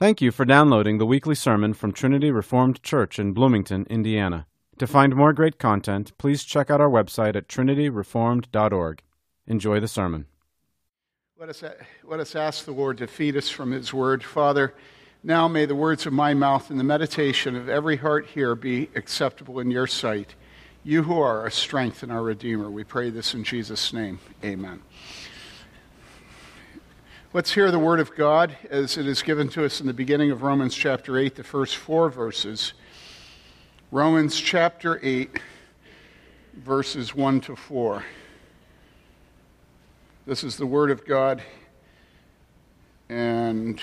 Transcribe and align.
Thank 0.00 0.20
you 0.20 0.30
for 0.30 0.44
downloading 0.44 0.98
the 0.98 1.06
weekly 1.06 1.34
sermon 1.34 1.74
from 1.74 1.90
Trinity 1.90 2.30
Reformed 2.30 2.84
Church 2.84 3.18
in 3.18 3.32
Bloomington, 3.32 3.84
Indiana. 3.90 4.46
To 4.78 4.86
find 4.86 5.16
more 5.16 5.32
great 5.32 5.58
content, 5.58 6.16
please 6.18 6.44
check 6.44 6.70
out 6.70 6.80
our 6.80 6.88
website 6.88 7.34
at 7.34 7.48
trinityreformed.org. 7.48 9.02
Enjoy 9.48 9.80
the 9.80 9.88
sermon. 9.88 10.26
Let 11.36 11.48
us, 11.48 11.64
let 12.04 12.20
us 12.20 12.36
ask 12.36 12.64
the 12.64 12.70
Lord 12.70 12.98
to 12.98 13.08
feed 13.08 13.36
us 13.36 13.50
from 13.50 13.72
His 13.72 13.92
Word. 13.92 14.22
Father, 14.22 14.72
now 15.24 15.48
may 15.48 15.66
the 15.66 15.74
words 15.74 16.06
of 16.06 16.12
my 16.12 16.32
mouth 16.32 16.70
and 16.70 16.78
the 16.78 16.84
meditation 16.84 17.56
of 17.56 17.68
every 17.68 17.96
heart 17.96 18.26
here 18.26 18.54
be 18.54 18.90
acceptable 18.94 19.58
in 19.58 19.68
your 19.68 19.88
sight. 19.88 20.36
You 20.84 21.02
who 21.02 21.18
are 21.18 21.40
our 21.40 21.50
strength 21.50 22.04
and 22.04 22.12
our 22.12 22.22
Redeemer. 22.22 22.70
We 22.70 22.84
pray 22.84 23.10
this 23.10 23.34
in 23.34 23.42
Jesus' 23.42 23.92
name. 23.92 24.20
Amen. 24.44 24.80
Let's 27.34 27.52
hear 27.52 27.70
the 27.70 27.78
word 27.78 28.00
of 28.00 28.16
God 28.16 28.56
as 28.70 28.96
it 28.96 29.06
is 29.06 29.20
given 29.20 29.50
to 29.50 29.62
us 29.66 29.82
in 29.82 29.86
the 29.86 29.92
beginning 29.92 30.30
of 30.30 30.40
Romans 30.40 30.74
chapter 30.74 31.18
8, 31.18 31.34
the 31.34 31.44
first 31.44 31.76
four 31.76 32.08
verses. 32.08 32.72
Romans 33.90 34.40
chapter 34.40 34.98
8, 35.02 35.38
verses 36.54 37.14
1 37.14 37.42
to 37.42 37.54
4. 37.54 38.02
This 40.24 40.42
is 40.42 40.56
the 40.56 40.64
word 40.64 40.90
of 40.90 41.04
God, 41.04 41.42
and 43.10 43.78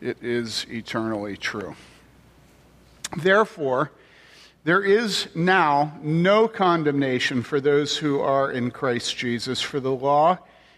it 0.00 0.18
is 0.22 0.66
eternally 0.70 1.36
true. 1.36 1.74
Therefore, 3.16 3.90
there 4.62 4.84
is 4.84 5.26
now 5.34 5.98
no 6.00 6.46
condemnation 6.46 7.42
for 7.42 7.60
those 7.60 7.96
who 7.96 8.20
are 8.20 8.52
in 8.52 8.70
Christ 8.70 9.16
Jesus, 9.16 9.60
for 9.60 9.80
the 9.80 9.90
law 9.90 10.38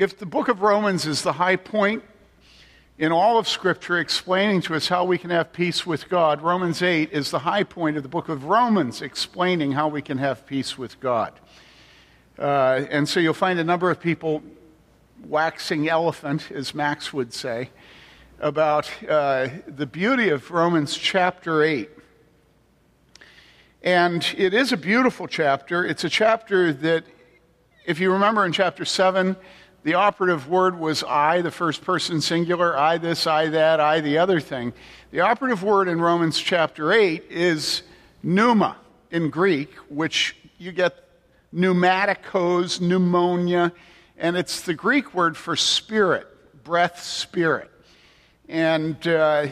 If 0.00 0.16
the 0.16 0.24
book 0.24 0.48
of 0.48 0.62
Romans 0.62 1.04
is 1.04 1.20
the 1.20 1.34
high 1.34 1.56
point 1.56 2.02
in 2.96 3.12
all 3.12 3.36
of 3.36 3.46
Scripture 3.46 3.98
explaining 3.98 4.62
to 4.62 4.74
us 4.74 4.88
how 4.88 5.04
we 5.04 5.18
can 5.18 5.28
have 5.28 5.52
peace 5.52 5.84
with 5.84 6.08
God, 6.08 6.40
Romans 6.40 6.80
8 6.80 7.12
is 7.12 7.30
the 7.30 7.40
high 7.40 7.64
point 7.64 7.98
of 7.98 8.02
the 8.02 8.08
book 8.08 8.30
of 8.30 8.44
Romans 8.44 9.02
explaining 9.02 9.72
how 9.72 9.88
we 9.88 10.00
can 10.00 10.16
have 10.16 10.46
peace 10.46 10.78
with 10.78 10.98
God. 11.00 11.34
Uh, 12.38 12.86
and 12.88 13.06
so 13.06 13.20
you'll 13.20 13.34
find 13.34 13.58
a 13.58 13.64
number 13.64 13.90
of 13.90 14.00
people 14.00 14.42
waxing 15.26 15.86
elephant, 15.86 16.50
as 16.50 16.74
Max 16.74 17.12
would 17.12 17.34
say, 17.34 17.68
about 18.38 18.90
uh, 19.06 19.48
the 19.66 19.84
beauty 19.84 20.30
of 20.30 20.50
Romans 20.50 20.96
chapter 20.96 21.62
8. 21.62 21.90
And 23.82 24.26
it 24.38 24.54
is 24.54 24.72
a 24.72 24.78
beautiful 24.78 25.26
chapter. 25.26 25.84
It's 25.84 26.04
a 26.04 26.08
chapter 26.08 26.72
that, 26.72 27.04
if 27.84 28.00
you 28.00 28.10
remember 28.10 28.46
in 28.46 28.52
chapter 28.52 28.86
7, 28.86 29.36
the 29.82 29.94
operative 29.94 30.48
word 30.48 30.78
was 30.78 31.02
I, 31.02 31.40
the 31.40 31.50
first 31.50 31.82
person 31.82 32.20
singular, 32.20 32.76
I 32.76 32.98
this, 32.98 33.26
I 33.26 33.48
that, 33.48 33.80
I 33.80 34.00
the 34.00 34.18
other 34.18 34.40
thing. 34.40 34.72
The 35.10 35.20
operative 35.20 35.62
word 35.62 35.88
in 35.88 36.00
Romans 36.00 36.38
chapter 36.38 36.92
8 36.92 37.24
is 37.30 37.82
pneuma 38.22 38.76
in 39.10 39.30
Greek, 39.30 39.72
which 39.88 40.36
you 40.58 40.72
get 40.72 41.04
pneumaticos, 41.54 42.80
pneumonia, 42.80 43.72
and 44.18 44.36
it's 44.36 44.60
the 44.60 44.74
Greek 44.74 45.14
word 45.14 45.36
for 45.36 45.56
spirit, 45.56 46.26
breath, 46.62 47.02
spirit. 47.02 47.70
And 48.48 49.06
uh, 49.08 49.46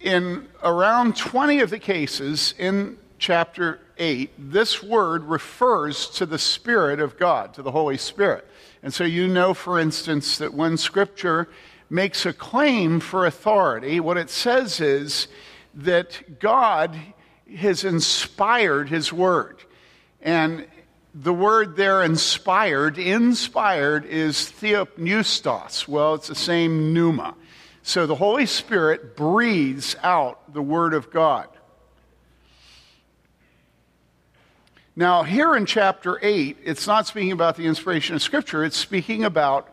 in 0.00 0.48
around 0.62 1.16
20 1.16 1.60
of 1.60 1.70
the 1.70 1.78
cases 1.78 2.54
in 2.58 2.98
chapter 3.18 3.80
8, 3.96 4.30
this 4.38 4.82
word 4.82 5.24
refers 5.24 6.08
to 6.10 6.26
the 6.26 6.38
Spirit 6.38 7.00
of 7.00 7.18
God, 7.18 7.54
to 7.54 7.62
the 7.62 7.70
Holy 7.70 7.96
Spirit. 7.98 8.46
And 8.82 8.92
so 8.94 9.04
you 9.04 9.28
know, 9.28 9.54
for 9.54 9.78
instance, 9.78 10.38
that 10.38 10.54
when 10.54 10.76
Scripture 10.76 11.48
makes 11.88 12.24
a 12.24 12.32
claim 12.32 13.00
for 13.00 13.26
authority, 13.26 14.00
what 14.00 14.16
it 14.16 14.30
says 14.30 14.80
is 14.80 15.28
that 15.74 16.38
God 16.40 16.96
has 17.56 17.84
inspired 17.84 18.88
His 18.88 19.12
Word. 19.12 19.58
And 20.22 20.66
the 21.14 21.34
word 21.34 21.76
there, 21.76 22.04
inspired, 22.04 22.96
inspired, 22.98 24.04
is 24.06 24.36
theopneustos. 24.36 25.88
Well, 25.88 26.14
it's 26.14 26.28
the 26.28 26.34
same 26.34 26.94
pneuma. 26.94 27.34
So 27.82 28.06
the 28.06 28.14
Holy 28.14 28.46
Spirit 28.46 29.16
breathes 29.16 29.96
out 30.02 30.52
the 30.52 30.62
Word 30.62 30.94
of 30.94 31.10
God. 31.10 31.48
Now, 34.96 35.22
here 35.22 35.54
in 35.54 35.66
chapter 35.66 36.18
8, 36.20 36.58
it's 36.64 36.86
not 36.86 37.06
speaking 37.06 37.32
about 37.32 37.56
the 37.56 37.66
inspiration 37.66 38.16
of 38.16 38.22
Scripture, 38.22 38.64
it's 38.64 38.76
speaking 38.76 39.24
about 39.24 39.68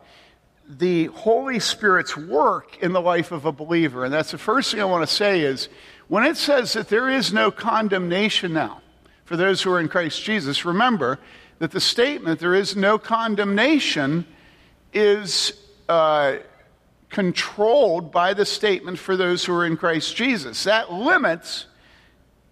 the 0.68 1.06
Holy 1.06 1.58
Spirit's 1.58 2.16
work 2.16 2.78
in 2.82 2.92
the 2.92 3.00
life 3.00 3.32
of 3.32 3.44
a 3.44 3.52
believer. 3.52 4.04
And 4.04 4.12
that's 4.12 4.30
the 4.30 4.38
first 4.38 4.70
thing 4.70 4.80
I 4.80 4.84
want 4.84 5.08
to 5.08 5.12
say 5.12 5.40
is 5.40 5.68
when 6.08 6.24
it 6.24 6.36
says 6.36 6.74
that 6.74 6.88
there 6.88 7.08
is 7.08 7.32
no 7.32 7.50
condemnation 7.50 8.52
now 8.52 8.82
for 9.24 9.36
those 9.36 9.62
who 9.62 9.72
are 9.72 9.80
in 9.80 9.88
Christ 9.88 10.22
Jesus, 10.22 10.64
remember 10.64 11.18
that 11.58 11.70
the 11.70 11.80
statement, 11.80 12.38
there 12.40 12.54
is 12.54 12.76
no 12.76 12.98
condemnation, 12.98 14.24
is 14.92 15.52
uh, 15.88 16.36
controlled 17.10 18.12
by 18.12 18.34
the 18.34 18.46
statement 18.46 18.98
for 18.98 19.16
those 19.16 19.44
who 19.44 19.54
are 19.54 19.66
in 19.66 19.76
Christ 19.76 20.14
Jesus. 20.16 20.64
That 20.64 20.92
limits 20.92 21.66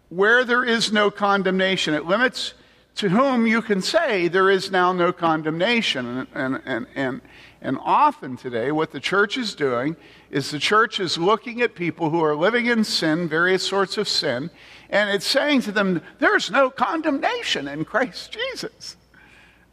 where 0.09 0.45
there 0.45 0.65
is 0.65 0.93
no 0.93 1.11
condemnation. 1.11 1.95
It 1.95 2.07
limits 2.07 2.55
to 2.97 3.11
whom 3.11 3.47
you 3.47 3.61
can 3.61 3.83
say 3.83 4.29
there 4.29 4.51
is 4.51 4.71
now 4.71 4.93
no 4.93 5.13
condemnation. 5.13 6.27
And, 6.35 6.61
and, 6.65 6.87
and, 6.95 7.21
and 7.61 7.79
often 7.83 8.37
today, 8.37 8.73
what 8.73 8.91
the 8.91 9.01
church 9.01 9.37
is 9.37 9.55
doing 9.55 9.97
is 10.31 10.51
the 10.51 10.59
church 10.59 10.99
is 10.99 11.19
looking 11.19 11.61
at 11.61 11.75
people 11.75 12.11
who 12.11 12.23
are 12.23 12.35
living 12.35 12.67
in 12.67 12.85
sin, 12.85 13.29
various 13.29 13.67
sorts 13.67 13.99
of 13.99 14.09
sin, 14.09 14.51
and 14.89 15.11
it's 15.11 15.27
saying 15.27 15.63
to 15.63 15.73
them, 15.73 16.01
there's 16.19 16.51
no 16.51 16.71
condemnation 16.71 17.69
in 17.69 17.85
Christ 17.85 18.33
Jesus. 18.33 18.97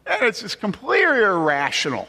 And 0.05 0.23
it's 0.23 0.41
just 0.41 0.59
completely 0.59 1.21
irrational. 1.21 2.07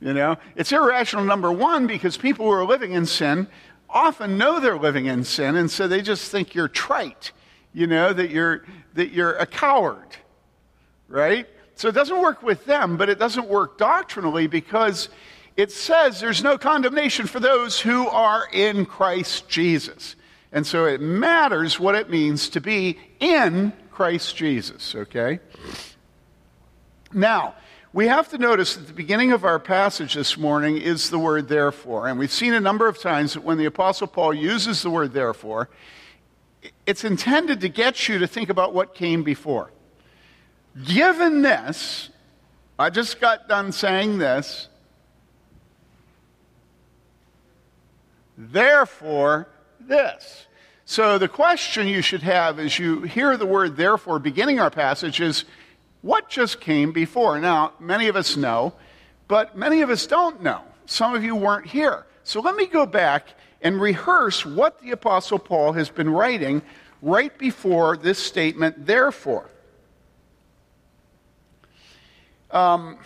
You 0.00 0.14
know, 0.14 0.36
it's 0.56 0.72
irrational, 0.72 1.24
number 1.24 1.52
one, 1.52 1.86
because 1.86 2.16
people 2.16 2.46
who 2.46 2.52
are 2.52 2.64
living 2.64 2.92
in 2.92 3.04
sin 3.04 3.46
often 3.92 4.38
know 4.38 4.60
they're 4.60 4.78
living 4.78 5.06
in 5.06 5.24
sin, 5.24 5.56
and 5.56 5.70
so 5.70 5.88
they 5.88 6.02
just 6.02 6.30
think 6.30 6.54
you're 6.54 6.68
trite, 6.68 7.32
you 7.72 7.86
know, 7.86 8.12
that 8.12 8.30
you're, 8.30 8.64
that 8.94 9.12
you're 9.12 9.34
a 9.34 9.46
coward, 9.46 10.16
right? 11.08 11.46
So 11.74 11.88
it 11.88 11.94
doesn't 11.94 12.20
work 12.20 12.42
with 12.42 12.66
them, 12.66 12.96
but 12.96 13.08
it 13.08 13.18
doesn't 13.18 13.48
work 13.48 13.78
doctrinally 13.78 14.46
because 14.46 15.08
it 15.56 15.72
says 15.72 16.20
there's 16.20 16.42
no 16.42 16.58
condemnation 16.58 17.26
for 17.26 17.40
those 17.40 17.80
who 17.80 18.06
are 18.08 18.46
in 18.52 18.86
Christ 18.86 19.48
Jesus. 19.48 20.16
And 20.52 20.66
so 20.66 20.86
it 20.86 21.00
matters 21.00 21.78
what 21.78 21.94
it 21.94 22.10
means 22.10 22.48
to 22.50 22.60
be 22.60 22.98
in 23.20 23.72
Christ 23.90 24.36
Jesus, 24.36 24.94
okay? 24.94 25.40
Now, 27.12 27.54
we 27.92 28.06
have 28.06 28.28
to 28.28 28.38
notice 28.38 28.76
that 28.76 28.86
the 28.86 28.92
beginning 28.92 29.32
of 29.32 29.44
our 29.44 29.58
passage 29.58 30.14
this 30.14 30.38
morning 30.38 30.76
is 30.76 31.10
the 31.10 31.18
word 31.18 31.48
therefore. 31.48 32.06
And 32.06 32.18
we've 32.18 32.30
seen 32.30 32.54
a 32.54 32.60
number 32.60 32.86
of 32.86 32.98
times 32.98 33.34
that 33.34 33.42
when 33.42 33.58
the 33.58 33.64
Apostle 33.64 34.06
Paul 34.06 34.32
uses 34.32 34.82
the 34.82 34.90
word 34.90 35.12
therefore, 35.12 35.68
it's 36.86 37.02
intended 37.02 37.60
to 37.62 37.68
get 37.68 38.08
you 38.08 38.18
to 38.18 38.28
think 38.28 38.48
about 38.48 38.74
what 38.74 38.94
came 38.94 39.24
before. 39.24 39.72
Given 40.84 41.42
this, 41.42 42.10
I 42.78 42.90
just 42.90 43.20
got 43.20 43.48
done 43.48 43.72
saying 43.72 44.18
this, 44.18 44.68
therefore, 48.38 49.48
this. 49.80 50.46
So 50.84 51.18
the 51.18 51.28
question 51.28 51.88
you 51.88 52.02
should 52.02 52.22
have 52.22 52.60
as 52.60 52.78
you 52.78 53.02
hear 53.02 53.36
the 53.36 53.46
word 53.46 53.76
therefore 53.76 54.20
beginning 54.20 54.60
our 54.60 54.70
passage 54.70 55.20
is 55.20 55.44
what 56.02 56.28
just 56.28 56.60
came 56.60 56.92
before? 56.92 57.38
Now, 57.38 57.72
many 57.78 58.08
of 58.08 58.16
us 58.16 58.36
know, 58.36 58.72
but 59.28 59.56
many 59.56 59.82
of 59.82 59.90
us 59.90 60.06
don't 60.06 60.42
know. 60.42 60.62
Some 60.86 61.14
of 61.14 61.22
you 61.22 61.36
weren't 61.36 61.66
here. 61.66 62.06
So 62.24 62.40
let 62.40 62.56
me 62.56 62.66
go 62.66 62.86
back 62.86 63.28
and 63.62 63.80
rehearse 63.80 64.46
what 64.46 64.80
the 64.80 64.92
Apostle 64.92 65.38
Paul 65.38 65.72
has 65.72 65.88
been 65.88 66.08
writing 66.08 66.62
right 67.02 67.36
before 67.38 67.96
this 67.96 68.18
statement, 68.18 68.86
therefore. 68.86 69.48
Um, 72.50 72.98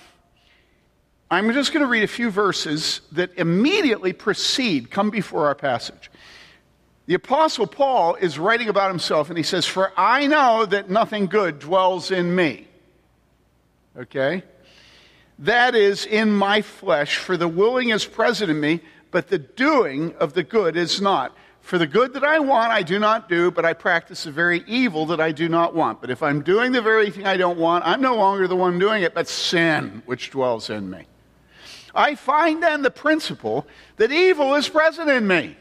I'm 1.30 1.52
just 1.52 1.72
going 1.72 1.82
to 1.82 1.88
read 1.88 2.04
a 2.04 2.08
few 2.08 2.30
verses 2.30 3.00
that 3.12 3.36
immediately 3.36 4.12
precede, 4.12 4.90
come 4.90 5.10
before 5.10 5.46
our 5.46 5.54
passage. 5.54 6.10
The 7.06 7.14
Apostle 7.14 7.66
Paul 7.66 8.14
is 8.14 8.38
writing 8.38 8.68
about 8.68 8.88
himself, 8.90 9.28
and 9.28 9.36
he 9.36 9.42
says, 9.42 9.66
For 9.66 9.92
I 9.96 10.26
know 10.26 10.64
that 10.64 10.88
nothing 10.88 11.26
good 11.26 11.58
dwells 11.58 12.10
in 12.10 12.34
me. 12.34 12.68
Okay? 13.98 14.42
That 15.38 15.74
is 15.74 16.06
in 16.06 16.30
my 16.30 16.62
flesh, 16.62 17.16
for 17.16 17.36
the 17.36 17.48
willing 17.48 17.90
is 17.90 18.04
present 18.04 18.50
in 18.50 18.60
me, 18.60 18.80
but 19.10 19.28
the 19.28 19.38
doing 19.38 20.14
of 20.16 20.32
the 20.32 20.42
good 20.42 20.76
is 20.76 21.00
not. 21.00 21.36
For 21.60 21.78
the 21.78 21.86
good 21.86 22.12
that 22.12 22.24
I 22.24 22.40
want, 22.40 22.72
I 22.72 22.82
do 22.82 22.98
not 22.98 23.28
do, 23.28 23.50
but 23.50 23.64
I 23.64 23.72
practice 23.72 24.24
the 24.24 24.30
very 24.30 24.62
evil 24.66 25.06
that 25.06 25.20
I 25.20 25.32
do 25.32 25.48
not 25.48 25.74
want. 25.74 26.00
But 26.00 26.10
if 26.10 26.22
I'm 26.22 26.42
doing 26.42 26.72
the 26.72 26.82
very 26.82 27.10
thing 27.10 27.26
I 27.26 27.38
don't 27.38 27.58
want, 27.58 27.86
I'm 27.86 28.02
no 28.02 28.16
longer 28.16 28.46
the 28.46 28.54
one 28.54 28.78
doing 28.78 29.02
it, 29.02 29.14
but 29.14 29.28
sin 29.28 30.02
which 30.04 30.30
dwells 30.30 30.68
in 30.68 30.90
me. 30.90 31.06
I 31.94 32.16
find 32.16 32.62
then 32.62 32.82
the 32.82 32.90
principle 32.90 33.66
that 33.96 34.12
evil 34.12 34.54
is 34.56 34.68
present 34.68 35.08
in 35.08 35.26
me, 35.26 35.56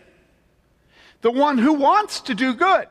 the 1.21 1.31
one 1.31 1.57
who 1.57 1.73
wants 1.73 2.19
to 2.21 2.35
do 2.35 2.53
good. 2.53 2.87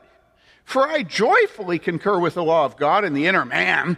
For 0.63 0.87
I 0.87 1.03
joyfully 1.03 1.77
concur 1.77 2.17
with 2.19 2.33
the 2.33 2.43
law 2.43 2.65
of 2.65 2.77
God 2.77 3.03
in 3.05 3.13
the 3.13 3.27
inner 3.27 3.45
man 3.45 3.97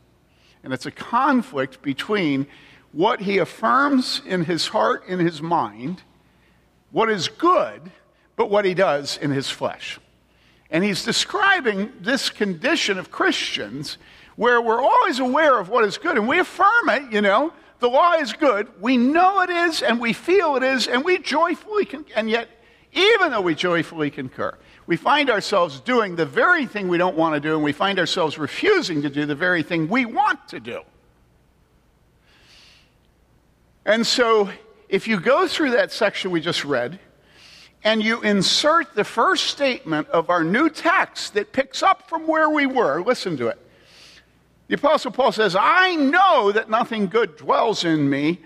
And 0.63 0.73
it's 0.73 0.85
a 0.85 0.91
conflict 0.91 1.81
between 1.81 2.47
what 2.91 3.21
he 3.21 3.37
affirms 3.37 4.21
in 4.25 4.45
his 4.45 4.67
heart, 4.67 5.03
in 5.07 5.19
his 5.19 5.41
mind, 5.41 6.03
what 6.91 7.09
is 7.09 7.27
good, 7.27 7.91
but 8.35 8.49
what 8.49 8.65
he 8.65 8.73
does 8.73 9.17
in 9.17 9.31
his 9.31 9.49
flesh. 9.49 9.99
And 10.69 10.83
he's 10.83 11.03
describing 11.03 11.91
this 11.99 12.29
condition 12.29 12.97
of 12.97 13.11
Christians 13.11 13.97
where 14.35 14.61
we're 14.61 14.81
always 14.81 15.19
aware 15.19 15.59
of 15.59 15.69
what 15.69 15.83
is 15.83 15.97
good 15.97 16.17
and 16.17 16.27
we 16.27 16.39
affirm 16.39 16.89
it, 16.89 17.11
you 17.11 17.21
know. 17.21 17.53
The 17.79 17.89
law 17.89 18.13
is 18.13 18.33
good. 18.33 18.67
We 18.79 18.95
know 18.95 19.41
it 19.41 19.49
is 19.49 19.81
and 19.81 19.99
we 19.99 20.13
feel 20.13 20.55
it 20.55 20.63
is 20.63 20.87
and 20.87 21.03
we 21.03 21.17
joyfully 21.17 21.85
can, 21.85 22.05
and 22.15 22.29
yet, 22.29 22.47
even 22.93 23.31
though 23.31 23.41
we 23.41 23.55
joyfully 23.55 24.11
concur, 24.11 24.57
we 24.91 24.97
find 24.97 25.29
ourselves 25.29 25.79
doing 25.79 26.17
the 26.17 26.25
very 26.25 26.65
thing 26.65 26.89
we 26.89 26.97
don't 26.97 27.15
want 27.15 27.33
to 27.33 27.39
do, 27.39 27.55
and 27.55 27.63
we 27.63 27.71
find 27.71 27.97
ourselves 27.97 28.37
refusing 28.37 29.03
to 29.03 29.09
do 29.09 29.25
the 29.25 29.33
very 29.33 29.63
thing 29.63 29.87
we 29.87 30.03
want 30.03 30.49
to 30.49 30.59
do. 30.59 30.81
And 33.85 34.05
so, 34.05 34.49
if 34.89 35.07
you 35.07 35.17
go 35.21 35.47
through 35.47 35.71
that 35.71 35.93
section 35.93 36.29
we 36.29 36.41
just 36.41 36.65
read, 36.65 36.99
and 37.85 38.03
you 38.03 38.21
insert 38.21 38.93
the 38.93 39.05
first 39.05 39.45
statement 39.45 40.09
of 40.09 40.29
our 40.29 40.43
new 40.43 40.69
text 40.69 41.35
that 41.35 41.53
picks 41.53 41.81
up 41.81 42.09
from 42.09 42.27
where 42.27 42.49
we 42.49 42.65
were, 42.65 43.01
listen 43.01 43.37
to 43.37 43.47
it. 43.47 43.65
The 44.67 44.75
Apostle 44.75 45.11
Paul 45.11 45.31
says, 45.31 45.55
I 45.57 45.95
know 45.95 46.51
that 46.51 46.69
nothing 46.69 47.07
good 47.07 47.37
dwells 47.37 47.85
in 47.85 48.09
me. 48.09 48.41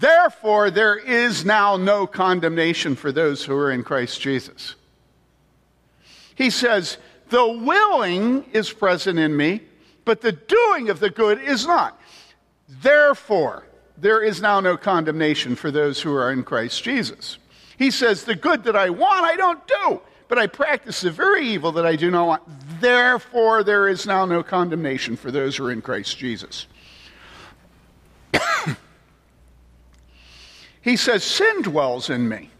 Therefore, 0.00 0.68
there 0.68 0.96
is 0.96 1.44
now 1.44 1.76
no 1.76 2.08
condemnation 2.08 2.96
for 2.96 3.12
those 3.12 3.44
who 3.44 3.54
are 3.54 3.70
in 3.70 3.84
Christ 3.84 4.20
Jesus. 4.20 4.74
He 6.36 6.50
says, 6.50 6.98
The 7.30 7.46
willing 7.48 8.44
is 8.52 8.72
present 8.72 9.18
in 9.18 9.36
me, 9.36 9.62
but 10.04 10.20
the 10.20 10.32
doing 10.32 10.88
of 10.90 11.00
the 11.00 11.10
good 11.10 11.42
is 11.42 11.66
not. 11.66 12.00
Therefore, 12.68 13.66
there 13.98 14.22
is 14.22 14.40
now 14.40 14.60
no 14.60 14.76
condemnation 14.76 15.56
for 15.56 15.72
those 15.72 16.00
who 16.00 16.14
are 16.14 16.30
in 16.30 16.44
Christ 16.44 16.84
Jesus. 16.84 17.38
He 17.78 17.90
says, 17.90 18.22
The 18.24 18.36
good 18.36 18.64
that 18.64 18.76
I 18.76 18.90
want, 18.90 19.24
I 19.24 19.36
don't 19.36 19.66
do, 19.66 20.00
but 20.28 20.38
I 20.38 20.46
practice 20.46 21.00
the 21.00 21.10
very 21.10 21.48
evil 21.48 21.72
that 21.72 21.86
I 21.86 21.96
do 21.96 22.10
not 22.10 22.26
want. 22.26 22.42
Therefore, 22.80 23.64
there 23.64 23.88
is 23.88 24.06
now 24.06 24.26
no 24.26 24.42
condemnation 24.42 25.16
for 25.16 25.30
those 25.30 25.56
who 25.56 25.64
are 25.66 25.72
in 25.72 25.82
Christ 25.82 26.18
Jesus. 26.18 26.66
he 30.82 30.96
says, 30.96 31.24
Sin 31.24 31.62
dwells 31.62 32.10
in 32.10 32.28
me. 32.28 32.50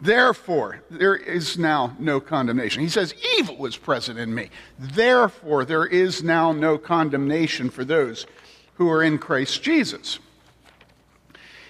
Therefore, 0.00 0.82
there 0.90 1.14
is 1.14 1.56
now 1.56 1.96
no 1.98 2.20
condemnation. 2.20 2.82
He 2.82 2.88
says, 2.88 3.14
Evil 3.38 3.56
was 3.56 3.76
present 3.76 4.18
in 4.18 4.34
me. 4.34 4.50
Therefore, 4.78 5.64
there 5.64 5.86
is 5.86 6.22
now 6.22 6.52
no 6.52 6.76
condemnation 6.76 7.70
for 7.70 7.84
those 7.84 8.26
who 8.74 8.90
are 8.90 9.02
in 9.02 9.18
Christ 9.18 9.62
Jesus. 9.62 10.18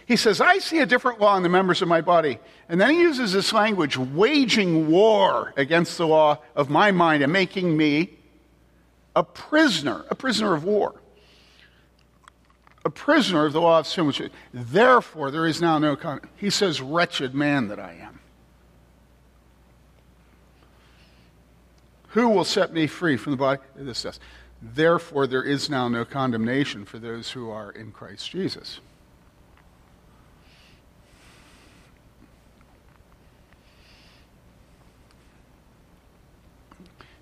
He 0.06 0.16
says, 0.16 0.40
I 0.40 0.58
see 0.58 0.80
a 0.80 0.86
different 0.86 1.20
law 1.20 1.36
in 1.36 1.42
the 1.42 1.48
members 1.48 1.80
of 1.80 1.88
my 1.88 2.00
body. 2.00 2.38
And 2.68 2.80
then 2.80 2.90
he 2.90 3.00
uses 3.00 3.32
this 3.32 3.52
language, 3.52 3.96
waging 3.96 4.90
war 4.90 5.52
against 5.56 5.96
the 5.96 6.06
law 6.06 6.38
of 6.54 6.68
my 6.68 6.90
mind 6.90 7.22
and 7.22 7.32
making 7.32 7.76
me 7.76 8.10
a 9.16 9.22
prisoner, 9.22 10.04
a 10.10 10.14
prisoner 10.14 10.54
of 10.54 10.64
war. 10.64 10.94
A 12.84 12.90
prisoner 12.90 13.46
of 13.46 13.52
the 13.52 13.60
law 13.60 13.78
of 13.78 13.86
sin, 13.86 14.06
which 14.06 14.20
therefore 14.52 15.30
there 15.30 15.46
is 15.46 15.60
now 15.60 15.78
no 15.78 15.96
con. 15.96 16.20
He 16.36 16.50
says, 16.50 16.80
wretched 16.80 17.34
man 17.34 17.68
that 17.68 17.80
I 17.80 17.94
am. 17.94 18.20
Who 22.08 22.28
will 22.28 22.44
set 22.44 22.72
me 22.72 22.86
free 22.86 23.16
from 23.16 23.32
the 23.32 23.36
body? 23.36 23.60
This 23.74 23.98
says, 23.98 24.20
Therefore, 24.62 25.26
there 25.26 25.42
is 25.42 25.68
now 25.68 25.88
no 25.88 26.04
condemnation 26.04 26.84
for 26.84 26.98
those 26.98 27.32
who 27.32 27.50
are 27.50 27.70
in 27.70 27.90
Christ 27.90 28.30
Jesus. 28.30 28.80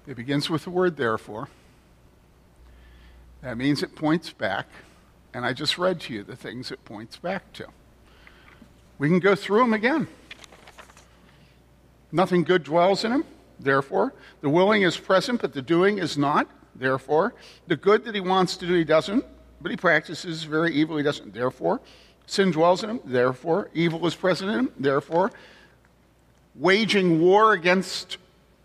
It 0.07 0.15
begins 0.17 0.51
with 0.51 0.65
the 0.65 0.71
word 0.71 0.97
therefore. 0.97 1.49
That 3.41 3.57
means 3.57 3.83
it 3.83 3.97
points 3.97 4.31
back. 4.31 4.67
And 5.35 5.45
I 5.47 5.53
just 5.53 5.79
read 5.79 6.01
to 6.03 6.13
you 6.13 6.23
the 6.23 6.37
things 6.37 6.71
it 6.71 6.85
points 6.85 7.17
back 7.17 7.53
to. 7.55 7.67
We 8.99 9.09
can 9.09 9.19
go 9.19 9.35
through 9.35 9.61
them 9.61 9.73
again. 9.73 10.07
Nothing 12.13 12.45
good 12.45 12.63
dwells 12.63 13.05
in 13.05 13.13
him. 13.13 13.25
Therefore, 13.59 14.13
the 14.41 14.49
willing 14.49 14.83
is 14.83 14.97
present, 14.97 15.41
but 15.41 15.55
the 15.55 15.63
doing 15.63 15.99
is 15.99 16.19
not. 16.19 16.49
Therefore, 16.75 17.35
the 17.67 17.77
good 17.77 18.05
that 18.05 18.15
he 18.15 18.21
wants 18.21 18.57
to 18.59 18.67
do, 18.67 18.75
he 18.75 18.85
doesn't, 18.85 19.25
but 19.61 19.71
he 19.71 19.77
practices 19.77 20.45
very 20.45 20.75
evil, 20.75 20.97
he 20.97 21.03
doesn't. 21.03 21.33
Therefore, 21.33 21.81
sin 22.27 22.51
dwells 22.51 22.83
in 22.83 22.91
him. 22.91 23.01
Therefore, 23.05 23.71
evil 23.73 24.07
is 24.07 24.15
present 24.15 24.51
in 24.51 24.59
him. 24.59 24.73
Therefore, 24.79 25.31
waging 26.55 27.21
war 27.21 27.53
against 27.53 28.19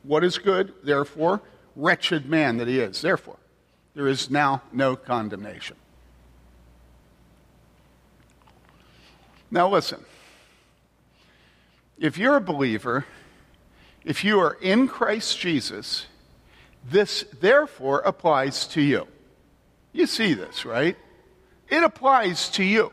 what 0.04 0.24
is 0.24 0.38
good. 0.38 0.74
Therefore, 0.84 1.42
wretched 1.76 2.26
man 2.26 2.58
that 2.58 2.68
he 2.68 2.80
is. 2.80 3.02
Therefore, 3.02 3.38
there 3.94 4.08
is 4.08 4.30
now 4.30 4.62
no 4.72 4.96
condemnation. 4.96 5.78
Now, 9.50 9.70
listen. 9.70 10.04
If 11.98 12.18
you're 12.18 12.36
a 12.36 12.42
believer, 12.42 13.06
if 14.04 14.24
you 14.24 14.40
are 14.40 14.58
in 14.62 14.88
Christ 14.88 15.40
Jesus, 15.40 16.06
this 16.90 17.26
therefore 17.40 18.00
applies 18.00 18.68
to 18.68 18.82
you. 18.82 19.08
You 19.94 20.06
see 20.06 20.34
this, 20.34 20.64
right? 20.64 20.96
It 21.70 21.84
applies 21.84 22.50
to 22.52 22.64
you. 22.64 22.92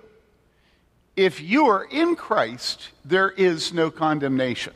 If 1.17 1.41
you 1.41 1.67
are 1.67 1.85
in 1.85 2.17
Christ, 2.17 2.89
there 3.05 3.31
is 3.31 3.73
no 3.73 3.91
condemnation. 3.91 4.73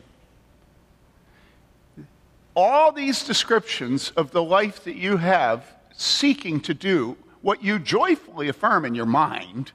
All 2.54 2.92
these 2.92 3.24
descriptions 3.24 4.10
of 4.10 4.30
the 4.30 4.42
life 4.42 4.84
that 4.84 4.96
you 4.96 5.16
have 5.16 5.64
seeking 5.96 6.60
to 6.60 6.74
do 6.74 7.16
what 7.40 7.62
you 7.62 7.78
joyfully 7.78 8.48
affirm 8.48 8.84
in 8.84 8.94
your 8.94 9.06
mind 9.06 9.72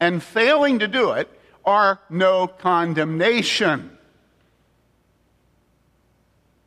and 0.00 0.22
failing 0.22 0.78
to 0.78 0.88
do 0.88 1.12
it 1.12 1.28
are 1.66 2.00
no 2.08 2.46
condemnation. 2.46 3.98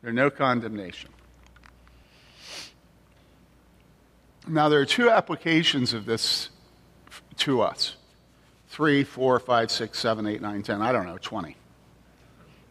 There's 0.02 0.14
no 0.14 0.30
condemnation. 0.30 1.10
Now, 4.46 4.68
there 4.68 4.80
are 4.80 4.86
two 4.86 5.10
applications 5.10 5.92
of 5.92 6.06
this 6.06 6.50
to 7.38 7.62
us 7.62 7.96
three, 8.68 9.02
four, 9.02 9.38
five, 9.40 9.70
six, 9.70 9.98
seven, 9.98 10.26
eight, 10.26 10.40
nine, 10.40 10.62
ten. 10.62 10.80
I 10.80 10.92
don't 10.92 11.06
know, 11.06 11.18
20. 11.18 11.56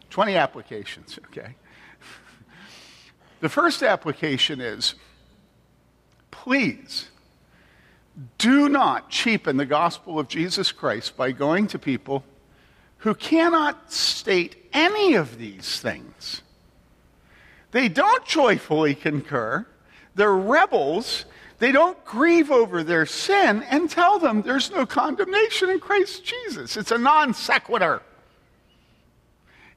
20 0.08 0.36
applications, 0.36 1.18
okay? 1.26 1.54
The 3.40 3.48
first 3.48 3.82
application 3.82 4.60
is 4.60 4.94
please 6.30 7.08
do 8.38 8.68
not 8.68 9.10
cheapen 9.10 9.56
the 9.56 9.66
gospel 9.66 10.18
of 10.18 10.28
Jesus 10.28 10.72
Christ 10.72 11.16
by 11.16 11.32
going 11.32 11.66
to 11.68 11.78
people 11.78 12.24
who 12.98 13.14
cannot 13.14 13.92
state 13.92 14.56
any 14.72 15.14
of 15.14 15.38
these 15.38 15.80
things. 15.80 16.42
They 17.70 17.88
don't 17.88 18.24
joyfully 18.26 18.94
concur. 18.94 19.66
They're 20.14 20.34
rebels. 20.34 21.24
They 21.58 21.72
don't 21.72 22.02
grieve 22.04 22.50
over 22.50 22.82
their 22.82 23.06
sin 23.06 23.62
and 23.70 23.88
tell 23.88 24.18
them 24.18 24.42
there's 24.42 24.70
no 24.70 24.84
condemnation 24.86 25.70
in 25.70 25.80
Christ 25.80 26.24
Jesus. 26.24 26.76
It's 26.76 26.90
a 26.90 26.98
non 26.98 27.32
sequitur. 27.32 28.02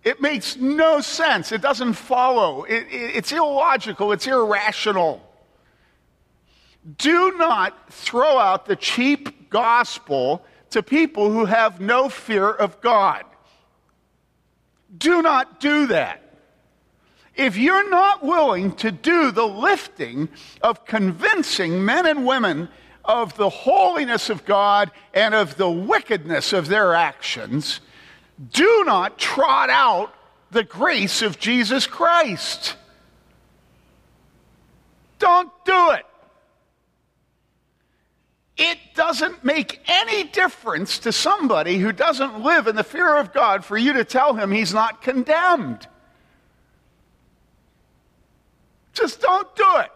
It 0.03 0.21
makes 0.21 0.57
no 0.57 0.99
sense. 0.99 1.53
It 1.53 1.61
doesn't 1.61 1.93
follow. 1.93 2.63
It, 2.63 2.87
it, 2.89 3.15
it's 3.15 3.31
illogical. 3.31 4.11
It's 4.11 4.27
irrational. 4.27 5.21
Do 6.97 7.33
not 7.37 7.91
throw 7.93 8.37
out 8.37 8.65
the 8.65 8.75
cheap 8.75 9.49
gospel 9.49 10.45
to 10.71 10.83
people 10.83 11.31
who 11.31 11.45
have 11.45 11.79
no 11.79 12.09
fear 12.09 12.49
of 12.49 12.81
God. 12.81 13.23
Do 14.97 15.21
not 15.21 15.59
do 15.59 15.87
that. 15.87 16.19
If 17.35 17.57
you're 17.57 17.89
not 17.89 18.23
willing 18.23 18.75
to 18.77 18.91
do 18.91 19.31
the 19.31 19.47
lifting 19.47 20.29
of 20.61 20.85
convincing 20.85 21.83
men 21.83 22.05
and 22.05 22.25
women 22.25 22.69
of 23.05 23.35
the 23.37 23.49
holiness 23.49 24.29
of 24.29 24.45
God 24.45 24.91
and 25.13 25.33
of 25.33 25.57
the 25.57 25.69
wickedness 25.69 26.53
of 26.53 26.67
their 26.67 26.93
actions, 26.93 27.81
do 28.51 28.83
not 28.85 29.17
trot 29.17 29.69
out 29.69 30.13
the 30.51 30.63
grace 30.63 31.21
of 31.21 31.39
Jesus 31.39 31.87
Christ. 31.87 32.75
Don't 35.19 35.51
do 35.65 35.91
it. 35.91 36.05
It 38.57 38.77
doesn't 38.93 39.43
make 39.43 39.81
any 39.87 40.25
difference 40.25 40.99
to 40.99 41.11
somebody 41.11 41.79
who 41.79 41.91
doesn't 41.91 42.41
live 42.41 42.67
in 42.67 42.75
the 42.75 42.83
fear 42.83 43.15
of 43.17 43.33
God 43.33 43.65
for 43.65 43.77
you 43.77 43.93
to 43.93 44.05
tell 44.05 44.35
him 44.35 44.51
he's 44.51 44.73
not 44.73 45.01
condemned. 45.01 45.87
Just 48.93 49.21
don't 49.21 49.55
do 49.55 49.65
it. 49.77 49.89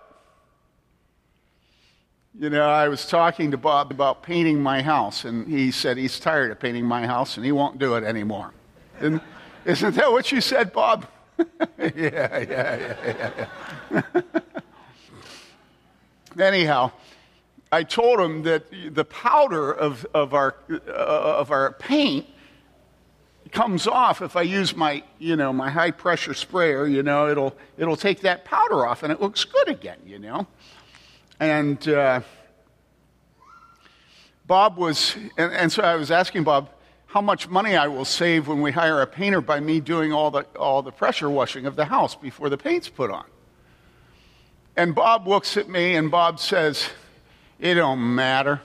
You 2.39 2.49
know, 2.49 2.69
I 2.69 2.87
was 2.87 3.07
talking 3.07 3.51
to 3.51 3.57
Bob 3.57 3.91
about 3.91 4.21
painting 4.21 4.61
my 4.61 4.81
house, 4.81 5.25
and 5.25 5.47
he 5.47 5.71
said 5.71 5.97
he's 5.97 6.19
tired 6.19 6.51
of 6.51 6.59
painting 6.59 6.85
my 6.85 7.07
house 7.07 7.35
and 7.37 7.45
he 7.45 7.51
won't 7.51 7.79
do 7.79 7.95
it 7.95 8.03
anymore. 8.03 8.53
Isn't 9.65 9.95
that 9.95 10.11
what 10.11 10.31
you 10.31 10.41
said, 10.41 10.71
Bob? 10.71 11.07
yeah, 11.39 11.45
yeah, 11.77 12.95
yeah, 13.05 13.47
yeah. 13.91 14.11
Anyhow, 16.39 16.91
I 17.71 17.83
told 17.83 18.19
him 18.19 18.43
that 18.43 18.65
the 18.93 19.03
powder 19.03 19.71
of, 19.71 20.05
of, 20.13 20.33
our, 20.33 20.55
uh, 20.69 20.91
of 20.91 21.51
our 21.51 21.73
paint 21.73 22.25
comes 23.51 23.87
off 23.87 24.21
if 24.21 24.35
I 24.35 24.41
use 24.41 24.75
my, 24.75 25.03
you 25.19 25.35
know, 25.35 25.51
my 25.51 25.69
high 25.69 25.91
pressure 25.91 26.33
sprayer, 26.33 26.87
you 26.87 27.03
know, 27.03 27.29
it'll, 27.29 27.55
it'll 27.77 27.97
take 27.97 28.21
that 28.21 28.45
powder 28.45 28.85
off 28.85 29.03
and 29.03 29.11
it 29.11 29.21
looks 29.21 29.43
good 29.43 29.67
again, 29.67 29.99
you 30.05 30.19
know. 30.19 30.47
And 31.39 31.87
uh, 31.87 32.21
Bob 34.45 34.77
was, 34.77 35.15
and, 35.37 35.51
and, 35.53 35.71
so 35.71 35.83
I 35.83 35.95
was 35.95 36.09
asking 36.09 36.43
Bob 36.43 36.69
how 37.07 37.21
much 37.21 37.49
money 37.49 37.75
I 37.75 37.87
will 37.87 38.05
save 38.05 38.47
when 38.47 38.61
we 38.61 38.71
hire 38.71 39.01
a 39.01 39.07
painter 39.07 39.41
by 39.41 39.59
me 39.59 39.79
doing 39.79 40.13
all 40.13 40.31
the, 40.31 40.43
all 40.57 40.81
the 40.81 40.91
pressure 40.91 41.29
washing 41.29 41.65
of 41.65 41.75
the 41.75 41.85
house 41.85 42.15
before 42.15 42.49
the 42.49 42.57
paint's 42.57 42.89
put 42.89 43.11
on. 43.11 43.25
And 44.75 44.93
Bob 44.95 45.27
looks 45.27 45.57
at 45.57 45.69
me 45.69 45.95
and 45.95 46.09
Bob 46.09 46.39
says, 46.39 46.89
It 47.59 47.75
don't 47.75 48.15
matter. 48.15 48.61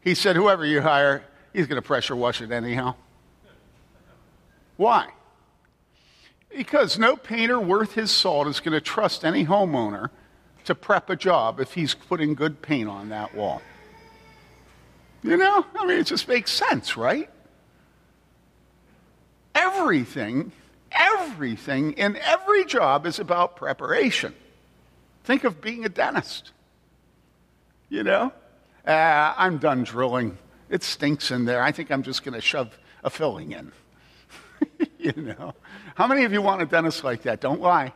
He 0.00 0.14
said, 0.14 0.36
Whoever 0.36 0.64
you 0.64 0.80
hire, 0.80 1.22
he's 1.52 1.66
going 1.66 1.80
to 1.80 1.86
pressure 1.86 2.16
wash 2.16 2.40
it 2.40 2.50
anyhow. 2.50 2.94
Why? 4.76 5.08
Because 6.54 6.98
no 6.98 7.16
painter 7.16 7.58
worth 7.58 7.92
his 7.92 8.10
salt 8.10 8.46
is 8.46 8.60
going 8.60 8.72
to 8.72 8.80
trust 8.80 9.24
any 9.24 9.46
homeowner 9.46 10.10
to 10.64 10.74
prep 10.74 11.10
a 11.10 11.16
job 11.16 11.60
if 11.60 11.74
he's 11.74 11.94
putting 11.94 12.34
good 12.34 12.62
paint 12.62 12.88
on 12.88 13.08
that 13.10 13.34
wall. 13.34 13.62
You 15.22 15.36
know, 15.36 15.64
I 15.76 15.86
mean, 15.86 15.98
it 15.98 16.06
just 16.06 16.26
makes 16.26 16.50
sense, 16.50 16.96
right? 16.96 17.30
Everything, 19.54 20.52
everything 20.90 21.92
in 21.92 22.16
every 22.16 22.64
job 22.64 23.06
is 23.06 23.18
about 23.18 23.56
preparation. 23.56 24.34
Think 25.24 25.44
of 25.44 25.60
being 25.60 25.84
a 25.84 25.88
dentist. 25.88 26.50
You 27.92 28.02
know, 28.02 28.32
uh, 28.86 29.34
I'm 29.36 29.58
done 29.58 29.84
drilling. 29.84 30.38
It 30.70 30.82
stinks 30.82 31.30
in 31.30 31.44
there. 31.44 31.62
I 31.62 31.72
think 31.72 31.90
I'm 31.90 32.02
just 32.02 32.24
going 32.24 32.32
to 32.32 32.40
shove 32.40 32.78
a 33.04 33.10
filling 33.10 33.52
in. 33.52 33.70
you 34.98 35.12
know, 35.14 35.52
how 35.94 36.06
many 36.06 36.24
of 36.24 36.32
you 36.32 36.40
want 36.40 36.62
a 36.62 36.64
dentist 36.64 37.04
like 37.04 37.24
that? 37.24 37.42
Don't 37.42 37.60
lie. 37.60 37.92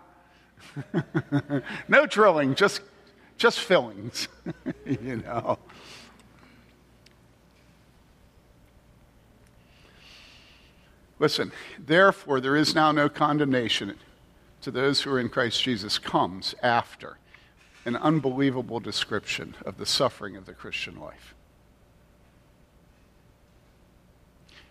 no 1.89 2.05
drilling, 2.05 2.55
just, 2.57 2.83
just 3.39 3.59
fillings, 3.59 4.29
you 4.85 5.17
know. 5.17 5.59
Listen, 11.19 11.53
therefore, 11.79 12.43
there 12.43 12.55
is 12.55 12.75
now 12.75 12.93
no 12.93 13.09
condemnation 13.09 13.95
to 14.61 14.71
those 14.71 15.01
who 15.01 15.11
are 15.13 15.19
in 15.19 15.31
Christ 15.31 15.63
Jesus, 15.63 15.99
comes 15.99 16.55
after 16.63 17.17
an 17.87 17.97
unbelievable 17.97 18.81
description 18.81 19.55
of 19.65 19.79
the 19.79 19.87
suffering 19.87 20.37
of 20.37 20.45
the 20.45 20.53
Christian 20.53 21.01
life. 21.01 21.35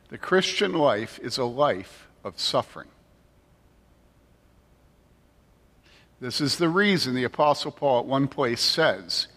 The 0.09 0.17
Christian 0.17 0.73
life 0.73 1.17
is 1.23 1.37
a 1.37 1.45
life 1.45 2.07
of 2.25 2.39
suffering. 2.39 2.89
This 6.19 6.41
is 6.41 6.57
the 6.57 6.69
reason 6.69 7.15
the 7.15 7.23
Apostle 7.23 7.71
Paul 7.71 8.01
at 8.01 8.05
one 8.05 8.27
place 8.27 8.61
says, 8.61 9.27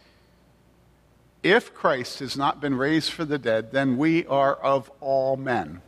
If 1.44 1.73
Christ 1.73 2.18
has 2.18 2.37
not 2.37 2.61
been 2.61 2.75
raised 2.75 3.12
for 3.12 3.25
the 3.25 3.38
dead, 3.38 3.70
then 3.70 3.97
we 3.97 4.26
are 4.26 4.54
of 4.56 4.90
all 5.00 5.37
men 5.37 5.82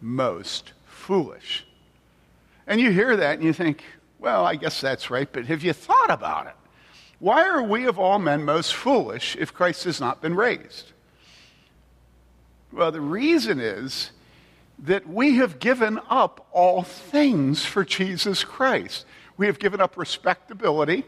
most 0.00 0.72
foolish. 0.84 1.64
And 2.66 2.80
you 2.80 2.90
hear 2.90 3.16
that 3.16 3.34
and 3.36 3.44
you 3.44 3.52
think, 3.52 3.84
well, 4.18 4.44
I 4.44 4.56
guess 4.56 4.80
that's 4.80 5.10
right, 5.10 5.28
but 5.32 5.46
have 5.46 5.62
you 5.62 5.72
thought 5.72 6.10
about 6.10 6.46
it? 6.46 6.54
Why 7.20 7.46
are 7.46 7.62
we 7.62 7.86
of 7.86 7.98
all 7.98 8.18
men 8.18 8.44
most 8.44 8.74
foolish 8.74 9.36
if 9.38 9.52
Christ 9.52 9.84
has 9.84 10.00
not 10.00 10.20
been 10.20 10.34
raised? 10.34 10.92
Well, 12.72 12.90
the 12.90 13.00
reason 13.00 13.60
is 13.60 14.10
that 14.78 15.06
we 15.06 15.36
have 15.36 15.58
given 15.58 16.00
up 16.08 16.46
all 16.50 16.82
things 16.82 17.64
for 17.64 17.84
Jesus 17.84 18.42
Christ. 18.42 19.04
We 19.36 19.46
have 19.46 19.58
given 19.58 19.80
up 19.80 19.98
respectability. 19.98 21.04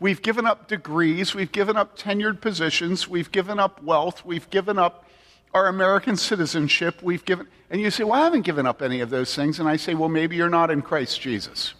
We've 0.00 0.20
given 0.20 0.46
up 0.46 0.68
degrees. 0.68 1.34
We've 1.34 1.52
given 1.52 1.76
up 1.76 1.98
tenured 1.98 2.42
positions. 2.42 3.08
We've 3.08 3.32
given 3.32 3.58
up 3.58 3.82
wealth. 3.82 4.24
We've 4.24 4.48
given 4.50 4.78
up 4.78 5.06
our 5.54 5.68
American 5.68 6.16
citizenship. 6.16 7.02
We've 7.02 7.24
given, 7.24 7.46
and 7.70 7.80
you 7.80 7.90
say, 7.90 8.04
Well, 8.04 8.20
I 8.20 8.24
haven't 8.24 8.42
given 8.42 8.66
up 8.66 8.82
any 8.82 9.00
of 9.00 9.08
those 9.08 9.34
things. 9.34 9.60
And 9.60 9.68
I 9.68 9.76
say, 9.76 9.94
Well, 9.94 10.08
maybe 10.08 10.36
you're 10.36 10.50
not 10.50 10.70
in 10.70 10.82
Christ 10.82 11.20
Jesus. 11.20 11.74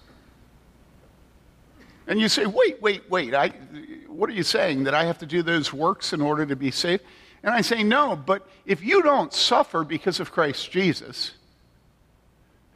And 2.06 2.20
you 2.20 2.28
say, 2.28 2.46
Wait, 2.46 2.80
wait, 2.82 3.10
wait. 3.10 3.34
I, 3.34 3.48
what 4.08 4.28
are 4.30 4.34
you 4.34 4.42
saying? 4.42 4.84
That 4.84 4.94
I 4.94 5.04
have 5.04 5.18
to 5.18 5.26
do 5.26 5.42
those 5.42 5.72
works 5.72 6.12
in 6.12 6.20
order 6.20 6.46
to 6.46 6.56
be 6.56 6.70
saved? 6.70 7.02
And 7.42 7.54
I 7.54 7.60
say, 7.60 7.82
No, 7.82 8.16
but 8.16 8.46
if 8.66 8.82
you 8.82 9.02
don't 9.02 9.32
suffer 9.32 9.84
because 9.84 10.20
of 10.20 10.32
Christ 10.32 10.70
Jesus, 10.70 11.32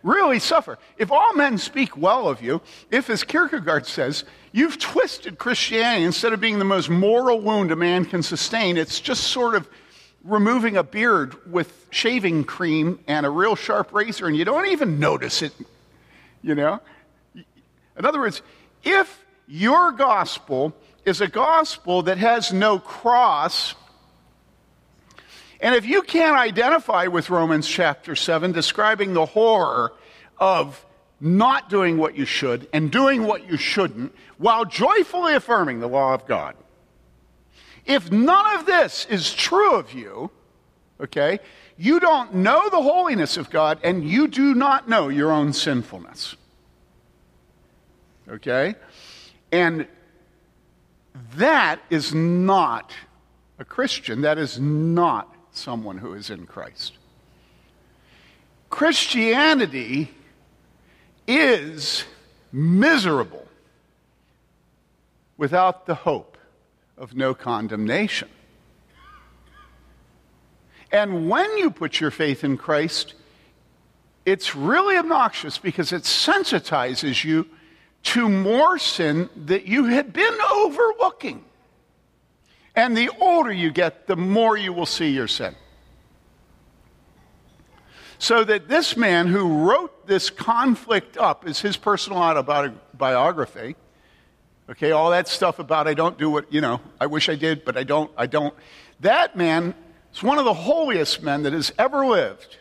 really 0.02 0.38
suffer. 0.38 0.78
If 0.96 1.10
all 1.10 1.34
men 1.34 1.58
speak 1.58 1.96
well 1.96 2.28
of 2.28 2.42
you, 2.42 2.60
if, 2.90 3.10
as 3.10 3.24
Kierkegaard 3.24 3.86
says, 3.86 4.24
you've 4.52 4.78
twisted 4.78 5.38
Christianity 5.38 6.04
instead 6.04 6.32
of 6.32 6.40
being 6.40 6.58
the 6.58 6.64
most 6.64 6.88
moral 6.88 7.40
wound 7.40 7.70
a 7.72 7.76
man 7.76 8.04
can 8.04 8.22
sustain, 8.22 8.76
it's 8.76 9.00
just 9.00 9.24
sort 9.24 9.54
of 9.54 9.68
removing 10.24 10.76
a 10.76 10.82
beard 10.82 11.34
with 11.50 11.86
shaving 11.90 12.44
cream 12.44 12.98
and 13.06 13.24
a 13.24 13.30
real 13.30 13.56
sharp 13.56 13.92
razor, 13.92 14.26
and 14.26 14.36
you 14.36 14.44
don't 14.44 14.68
even 14.68 14.98
notice 14.98 15.42
it, 15.42 15.52
you 16.42 16.54
know? 16.54 16.80
In 17.34 18.04
other 18.04 18.20
words, 18.20 18.42
if 18.82 19.24
your 19.46 19.92
gospel 19.92 20.74
is 21.04 21.20
a 21.20 21.28
gospel 21.28 22.02
that 22.02 22.18
has 22.18 22.52
no 22.52 22.78
cross, 22.78 23.74
and 25.60 25.74
if 25.74 25.86
you 25.86 26.02
can't 26.02 26.36
identify 26.36 27.06
with 27.06 27.30
Romans 27.30 27.66
chapter 27.66 28.14
7, 28.14 28.52
describing 28.52 29.14
the 29.14 29.26
horror 29.26 29.92
of 30.38 30.84
not 31.20 31.68
doing 31.68 31.98
what 31.98 32.16
you 32.16 32.24
should 32.24 32.68
and 32.72 32.92
doing 32.92 33.24
what 33.24 33.50
you 33.50 33.56
shouldn't, 33.56 34.14
while 34.36 34.64
joyfully 34.64 35.34
affirming 35.34 35.80
the 35.80 35.88
law 35.88 36.14
of 36.14 36.26
God, 36.26 36.54
if 37.86 38.12
none 38.12 38.58
of 38.58 38.66
this 38.66 39.06
is 39.06 39.32
true 39.34 39.74
of 39.74 39.92
you, 39.92 40.30
okay, 41.00 41.40
you 41.76 41.98
don't 41.98 42.34
know 42.34 42.68
the 42.68 42.82
holiness 42.82 43.36
of 43.36 43.50
God 43.50 43.80
and 43.82 44.08
you 44.08 44.28
do 44.28 44.54
not 44.54 44.88
know 44.88 45.08
your 45.08 45.32
own 45.32 45.52
sinfulness. 45.52 46.36
Okay? 48.28 48.74
And 49.52 49.86
that 51.36 51.80
is 51.90 52.14
not 52.14 52.92
a 53.58 53.64
Christian. 53.64 54.20
That 54.20 54.38
is 54.38 54.58
not 54.60 55.34
someone 55.50 55.98
who 55.98 56.14
is 56.14 56.30
in 56.30 56.46
Christ. 56.46 56.94
Christianity 58.70 60.10
is 61.26 62.04
miserable 62.52 63.46
without 65.36 65.86
the 65.86 65.94
hope 65.94 66.36
of 66.96 67.14
no 67.14 67.34
condemnation. 67.34 68.28
And 70.90 71.28
when 71.28 71.56
you 71.58 71.70
put 71.70 72.00
your 72.00 72.10
faith 72.10 72.44
in 72.44 72.56
Christ, 72.56 73.14
it's 74.24 74.54
really 74.54 74.96
obnoxious 74.96 75.58
because 75.58 75.92
it 75.92 76.02
sensitizes 76.02 77.24
you 77.24 77.46
to 78.04 78.28
more 78.28 78.78
sin 78.78 79.28
that 79.46 79.66
you 79.66 79.86
had 79.86 80.12
been 80.12 80.34
overlooking. 80.52 81.44
And 82.74 82.96
the 82.96 83.10
older 83.20 83.52
you 83.52 83.70
get, 83.70 84.06
the 84.06 84.16
more 84.16 84.56
you 84.56 84.72
will 84.72 84.86
see 84.86 85.10
your 85.10 85.28
sin. 85.28 85.54
So 88.18 88.44
that 88.44 88.68
this 88.68 88.96
man 88.96 89.26
who 89.26 89.68
wrote 89.68 90.06
this 90.06 90.30
conflict 90.30 91.16
up 91.16 91.46
is 91.46 91.60
his 91.60 91.76
personal 91.76 92.18
autobiography. 92.20 93.76
Okay, 94.70 94.90
all 94.90 95.10
that 95.10 95.28
stuff 95.28 95.58
about 95.58 95.88
I 95.88 95.94
don't 95.94 96.18
do 96.18 96.28
what, 96.28 96.52
you 96.52 96.60
know, 96.60 96.80
I 97.00 97.06
wish 97.06 97.28
I 97.28 97.36
did, 97.36 97.64
but 97.64 97.76
I 97.76 97.84
don't, 97.84 98.10
I 98.16 98.26
don't. 98.26 98.54
That 99.00 99.36
man 99.36 99.74
is 100.12 100.22
one 100.22 100.38
of 100.38 100.44
the 100.44 100.54
holiest 100.54 101.22
men 101.22 101.44
that 101.44 101.52
has 101.52 101.72
ever 101.78 102.06
lived. 102.06 102.58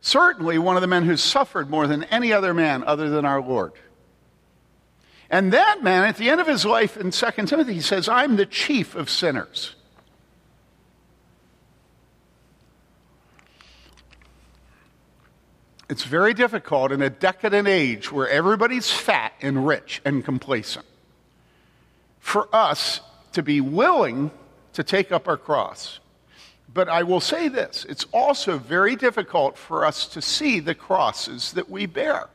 Certainly 0.00 0.58
one 0.58 0.76
of 0.76 0.82
the 0.82 0.88
men 0.88 1.04
who's 1.04 1.22
suffered 1.22 1.70
more 1.70 1.86
than 1.86 2.04
any 2.04 2.32
other 2.32 2.54
man 2.54 2.84
other 2.84 3.08
than 3.08 3.24
our 3.24 3.40
Lord. 3.40 3.72
And 5.32 5.54
that 5.54 5.82
man, 5.82 6.04
at 6.04 6.18
the 6.18 6.28
end 6.28 6.42
of 6.42 6.46
his 6.46 6.66
life 6.66 6.98
in 6.98 7.10
2 7.10 7.26
Timothy, 7.46 7.72
he 7.72 7.80
says, 7.80 8.06
I'm 8.06 8.36
the 8.36 8.44
chief 8.44 8.94
of 8.94 9.08
sinners. 9.08 9.74
It's 15.88 16.04
very 16.04 16.34
difficult 16.34 16.92
in 16.92 17.00
a 17.00 17.08
decadent 17.08 17.66
age 17.66 18.12
where 18.12 18.28
everybody's 18.28 18.90
fat 18.90 19.32
and 19.40 19.66
rich 19.66 20.02
and 20.04 20.22
complacent 20.22 20.86
for 22.20 22.48
us 22.54 23.00
to 23.32 23.42
be 23.42 23.60
willing 23.60 24.30
to 24.74 24.84
take 24.84 25.12
up 25.12 25.28
our 25.28 25.38
cross. 25.38 25.98
But 26.72 26.90
I 26.90 27.02
will 27.04 27.20
say 27.20 27.48
this 27.48 27.86
it's 27.88 28.04
also 28.12 28.58
very 28.58 28.96
difficult 28.96 29.56
for 29.56 29.86
us 29.86 30.06
to 30.08 30.20
see 30.20 30.60
the 30.60 30.74
crosses 30.74 31.52
that 31.52 31.70
we 31.70 31.86
bear. 31.86 32.28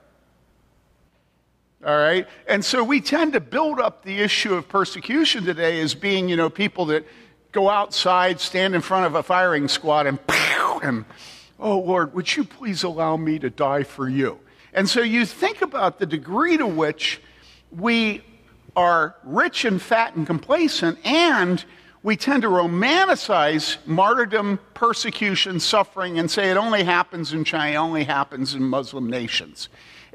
All 1.85 1.97
right? 1.97 2.27
And 2.47 2.63
so 2.63 2.83
we 2.83 3.01
tend 3.01 3.33
to 3.33 3.39
build 3.39 3.79
up 3.79 4.03
the 4.03 4.19
issue 4.19 4.53
of 4.53 4.67
persecution 4.67 5.45
today 5.45 5.79
as 5.81 5.93
being, 5.93 6.27
you 6.27 6.35
know, 6.35 6.49
people 6.49 6.85
that 6.87 7.05
go 7.51 7.69
outside, 7.69 8.39
stand 8.39 8.75
in 8.75 8.81
front 8.81 9.05
of 9.05 9.15
a 9.15 9.23
firing 9.23 9.67
squad, 9.67 10.07
and, 10.07 10.19
and 10.83 11.05
Oh, 11.59 11.79
Lord, 11.79 12.13
would 12.13 12.35
you 12.35 12.43
please 12.43 12.83
allow 12.83 13.17
me 13.17 13.39
to 13.39 13.49
die 13.49 13.83
for 13.83 14.07
you? 14.07 14.39
And 14.73 14.87
so 14.87 15.01
you 15.01 15.25
think 15.25 15.61
about 15.61 15.97
the 15.97 16.05
degree 16.05 16.57
to 16.57 16.67
which 16.67 17.19
we 17.71 18.21
are 18.75 19.15
rich 19.23 19.65
and 19.65 19.81
fat 19.81 20.15
and 20.15 20.27
complacent, 20.27 20.99
and 21.03 21.65
we 22.03 22.15
tend 22.15 22.43
to 22.43 22.47
romanticize 22.47 23.77
martyrdom, 23.87 24.59
persecution, 24.75 25.59
suffering, 25.59 26.19
and 26.19 26.29
say 26.29 26.51
it 26.51 26.57
only 26.57 26.83
happens 26.83 27.33
in 27.33 27.43
China, 27.43 27.79
only 27.79 28.03
happens 28.03 28.53
in 28.53 28.61
Muslim 28.61 29.09
nations. 29.09 29.67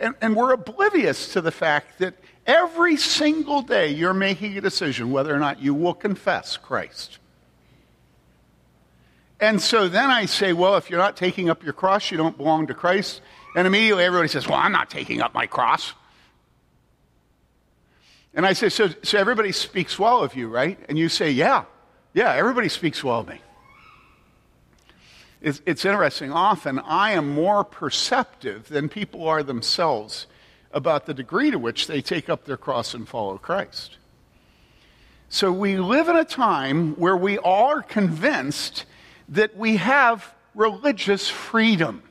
And, 0.03 0.17
and 0.21 0.35
we're 0.35 0.53
oblivious 0.53 1.33
to 1.35 1.41
the 1.41 1.53
fact 1.53 2.01
that 2.01 2.15
every 2.45 2.97
single 2.97 3.63
day 3.63 3.89
you're 3.89 4.13
making 4.13 4.59
a 4.59 4.61
decision 4.61 5.13
whether 5.13 5.33
or 5.33 5.39
not 5.39 5.63
you 5.63 5.75
will 5.75 5.95
confess 5.95 6.57
Christ. 6.57 7.19
And 9.39 9.63
so 9.63 9.89
then 9.89 10.11
I 10.11 10.27
say, 10.27 10.53
well, 10.53 10.77
if 10.77 10.91
you're 10.91 10.99
not 10.99 11.17
taking 11.17 11.49
up 11.49 11.63
your 11.63 11.73
cross, 11.73 12.11
you 12.11 12.17
don't 12.17 12.37
belong 12.37 12.67
to 12.67 12.75
Christ. 12.75 13.21
And 13.55 13.65
immediately 13.65 14.03
everybody 14.03 14.29
says, 14.29 14.49
well, 14.49 14.59
I'm 14.59 14.73
not 14.73 14.91
taking 14.91 15.23
up 15.23 15.35
my 15.35 15.47
cross. 15.47 15.93
And 18.35 18.45
I 18.45 18.55
say, 18.55 18.71
so, 18.71 18.88
so 19.05 19.19
everybody 19.19 19.53
speaks 19.53 20.01
well 20.01 20.25
of 20.25 20.35
you, 20.35 20.49
right? 20.49 20.81
And 20.88 20.99
you 20.99 21.09
say, 21.09 21.31
yeah, 21.31 21.65
yeah, 22.12 22.33
everybody 22.35 22.69
speaks 22.69 23.05
well 23.05 23.21
of 23.21 23.29
me. 23.29 23.41
It's, 25.42 25.61
it's 25.66 25.85
interesting. 25.85 26.31
Often 26.33 26.78
I 26.78 27.12
am 27.12 27.28
more 27.28 27.64
perceptive 27.64 28.68
than 28.68 28.88
people 28.88 29.26
are 29.26 29.42
themselves 29.42 30.28
about 30.70 31.07
the 31.07 31.14
degree 31.14 31.50
to 31.50 31.59
which 31.59 31.88
they 31.88 32.00
take 32.00 32.28
up 32.28 32.44
their 32.44 32.57
cross 32.57 32.94
and 32.94 33.09
follow 33.09 33.38
Christ. 33.38 33.98
So 35.28 35.50
we 35.50 35.78
live 35.78 36.09
in 36.09 36.16
a 36.16 36.24
time 36.24 36.94
where 36.94 37.16
we 37.16 37.38
all 37.38 37.70
are 37.70 37.83
convinced 37.83 38.85
that 39.31 39.57
we 39.57 39.78
have 39.78 40.33
religious 40.55 41.28
freedom. 41.28 42.02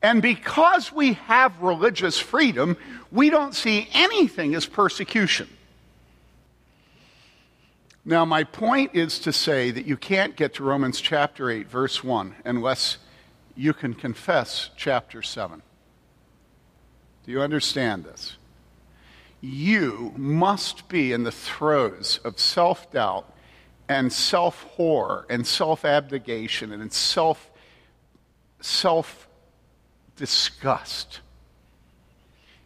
And 0.00 0.22
because 0.22 0.92
we 0.92 1.14
have 1.14 1.60
religious 1.60 2.20
freedom, 2.20 2.76
we 3.10 3.30
don't 3.30 3.54
see 3.54 3.88
anything 3.92 4.54
as 4.54 4.64
persecution. 4.64 5.48
Now, 8.08 8.24
my 8.24 8.42
point 8.42 8.92
is 8.94 9.18
to 9.18 9.34
say 9.34 9.70
that 9.70 9.84
you 9.84 9.98
can't 9.98 10.34
get 10.34 10.54
to 10.54 10.64
Romans 10.64 10.98
chapter 10.98 11.50
8, 11.50 11.68
verse 11.68 12.02
1, 12.02 12.36
unless 12.42 12.96
you 13.54 13.74
can 13.74 13.92
confess 13.92 14.70
chapter 14.78 15.20
7. 15.20 15.60
Do 17.26 17.30
you 17.30 17.42
understand 17.42 18.04
this? 18.04 18.38
You 19.42 20.14
must 20.16 20.88
be 20.88 21.12
in 21.12 21.24
the 21.24 21.30
throes 21.30 22.18
of 22.24 22.38
self 22.38 22.90
doubt 22.90 23.30
and 23.90 24.10
self 24.10 24.62
horror 24.62 25.26
and 25.28 25.46
self 25.46 25.84
abnegation 25.84 26.72
and 26.72 26.90
self 26.90 27.50
self 28.62 29.28
disgust 30.16 31.20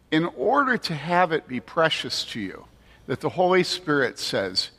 in 0.09 0.23
order 0.37 0.77
to 0.77 0.95
have 0.95 1.33
it 1.33 1.49
be 1.49 1.59
precious 1.59 2.23
to 2.27 2.39
you 2.39 2.65
that 3.07 3.19
the 3.19 3.27
Holy 3.27 3.63
Spirit 3.63 4.17
says, 4.17 4.69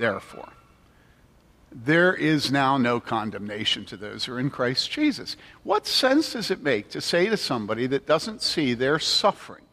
therefore, 0.00 0.48
there 1.70 2.12
is 2.12 2.50
now 2.50 2.76
no 2.76 2.98
condemnation 2.98 3.84
to 3.84 3.96
those 3.96 4.24
who 4.24 4.32
are 4.32 4.40
in 4.40 4.50
Christ 4.50 4.90
Jesus. 4.90 5.36
What 5.62 5.86
sense 5.86 6.32
does 6.32 6.50
it 6.50 6.62
make 6.62 6.90
to 6.90 7.00
say 7.00 7.28
to 7.28 7.36
somebody 7.36 7.86
that 7.86 8.06
doesn't 8.06 8.42
see 8.42 8.74
their 8.74 8.98
suffering 8.98 9.64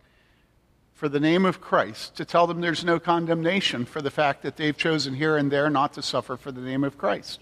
for 0.94 1.10
the 1.10 1.20
name 1.20 1.46
of 1.46 1.62
Christ 1.62 2.16
to 2.18 2.26
tell 2.26 2.46
them 2.46 2.62
there's 2.62 2.84
no 2.84 3.00
condemnation 3.00 3.86
for 3.86 4.02
the 4.02 4.12
fact 4.12 4.44
that 4.44 4.58
they've 4.58 4.78
chosen 4.78 5.16
here 5.16 5.38
and 5.38 5.52
there 5.52 5.70
not 5.70 5.94
to 5.94 6.02
suffer 6.02 6.38
for 6.38 6.52
the 6.52 6.62
name 6.62 6.84
of 6.84 6.98
Christ. 6.98 7.40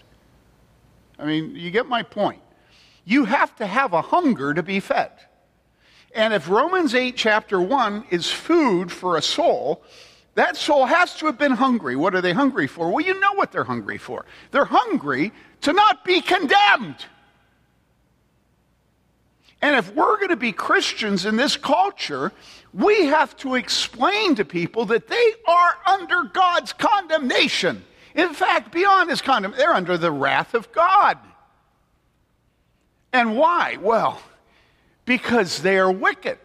I 1.18 1.26
mean, 1.26 1.54
you 1.54 1.70
get 1.70 1.86
my 1.86 2.02
point. 2.02 2.40
You 3.04 3.24
have 3.24 3.54
to 3.56 3.66
have 3.66 3.92
a 3.92 4.02
hunger 4.02 4.52
to 4.54 4.62
be 4.62 4.80
fed. 4.80 5.12
And 6.14 6.32
if 6.32 6.48
Romans 6.48 6.94
8, 6.94 7.16
chapter 7.16 7.60
1, 7.60 8.06
is 8.10 8.30
food 8.30 8.90
for 8.90 9.16
a 9.16 9.22
soul, 9.22 9.82
that 10.36 10.56
soul 10.58 10.84
has 10.84 11.14
to 11.16 11.26
have 11.26 11.38
been 11.38 11.52
hungry. 11.52 11.96
What 11.96 12.14
are 12.14 12.20
they 12.20 12.34
hungry 12.34 12.66
for? 12.66 12.90
Well, 12.90 13.04
you 13.04 13.18
know 13.18 13.32
what 13.32 13.52
they're 13.52 13.64
hungry 13.64 13.96
for. 13.96 14.26
They're 14.50 14.66
hungry 14.66 15.32
to 15.62 15.72
not 15.72 16.04
be 16.04 16.20
condemned. 16.20 16.96
And 19.62 19.74
if 19.76 19.94
we're 19.94 20.16
going 20.16 20.28
to 20.28 20.36
be 20.36 20.52
Christians 20.52 21.24
in 21.24 21.36
this 21.36 21.56
culture, 21.56 22.32
we 22.74 23.06
have 23.06 23.34
to 23.38 23.54
explain 23.54 24.34
to 24.34 24.44
people 24.44 24.84
that 24.86 25.08
they 25.08 25.32
are 25.48 25.78
under 25.86 26.24
God's 26.24 26.74
condemnation. 26.74 27.82
In 28.14 28.34
fact, 28.34 28.72
beyond 28.72 29.08
his 29.08 29.22
condemnation, 29.22 29.58
they're 29.58 29.74
under 29.74 29.96
the 29.96 30.12
wrath 30.12 30.52
of 30.52 30.70
God. 30.72 31.16
And 33.14 33.38
why? 33.38 33.78
Well, 33.80 34.20
because 35.06 35.62
they 35.62 35.78
are 35.78 35.90
wicked. 35.90 36.38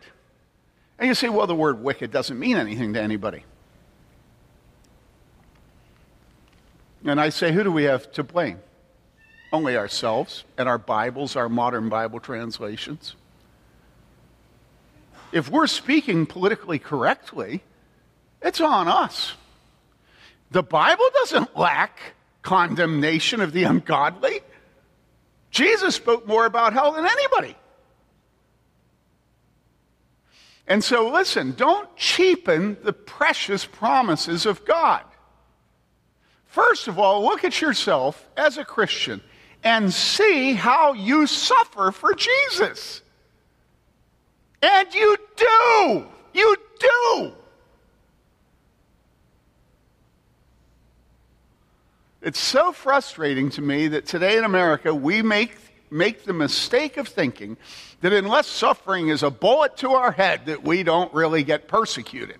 And 0.97 1.09
you 1.09 1.13
say, 1.13 1.27
well, 1.27 1.45
the 1.45 1.55
word 1.55 1.83
wicked 1.83 2.09
doesn't 2.09 2.39
mean 2.39 2.55
anything 2.55 2.93
to 2.93 3.01
anybody. 3.01 3.43
And 7.05 7.19
I 7.19 7.29
say, 7.29 7.51
who 7.51 7.63
do 7.63 7.71
we 7.71 7.83
have 7.83 8.11
to 8.13 8.23
blame? 8.23 8.59
Only 9.51 9.75
ourselves 9.75 10.43
and 10.57 10.69
our 10.69 10.77
Bibles, 10.77 11.35
our 11.35 11.49
modern 11.49 11.89
Bible 11.89 12.19
translations. 12.19 13.15
If 15.31 15.49
we're 15.49 15.67
speaking 15.67 16.25
politically 16.25 16.79
correctly, 16.79 17.63
it's 18.41 18.61
on 18.61 18.87
us. 18.87 19.33
The 20.51 20.63
Bible 20.63 21.05
doesn't 21.13 21.57
lack 21.57 21.99
condemnation 22.41 23.41
of 23.41 23.53
the 23.53 23.63
ungodly. 23.63 24.41
Jesus 25.49 25.95
spoke 25.95 26.27
more 26.27 26.45
about 26.45 26.73
hell 26.73 26.93
than 26.93 27.05
anybody. 27.05 27.55
And 30.67 30.83
so, 30.83 31.09
listen, 31.09 31.53
don't 31.53 31.93
cheapen 31.97 32.77
the 32.83 32.93
precious 32.93 33.65
promises 33.65 34.45
of 34.45 34.63
God. 34.65 35.03
First 36.51 36.89
of 36.89 36.99
all, 36.99 37.23
look 37.23 37.45
at 37.45 37.61
yourself 37.61 38.27
as 38.35 38.57
a 38.57 38.65
Christian 38.65 39.21
and 39.63 39.93
see 39.93 40.53
how 40.53 40.91
you 40.91 41.25
suffer 41.25 41.91
for 41.91 42.13
Jesus. 42.13 43.01
And 44.61 44.93
you 44.93 45.15
do. 45.37 46.05
You 46.33 46.55
do. 46.77 47.31
It's 52.21 52.39
so 52.39 52.73
frustrating 52.73 53.49
to 53.51 53.61
me 53.61 53.87
that 53.87 54.05
today 54.05 54.37
in 54.37 54.43
America 54.43 54.93
we 54.93 55.21
make 55.21 55.55
make 55.89 56.25
the 56.25 56.33
mistake 56.33 56.97
of 56.97 57.07
thinking 57.07 57.55
that 58.01 58.11
unless 58.13 58.47
suffering 58.47 59.07
is 59.07 59.23
a 59.23 59.29
bullet 59.29 59.77
to 59.77 59.91
our 59.91 60.11
head, 60.11 60.45
that 60.45 60.63
we 60.63 60.83
don't 60.83 61.13
really 61.13 61.43
get 61.43 61.67
persecuted. 61.67 62.37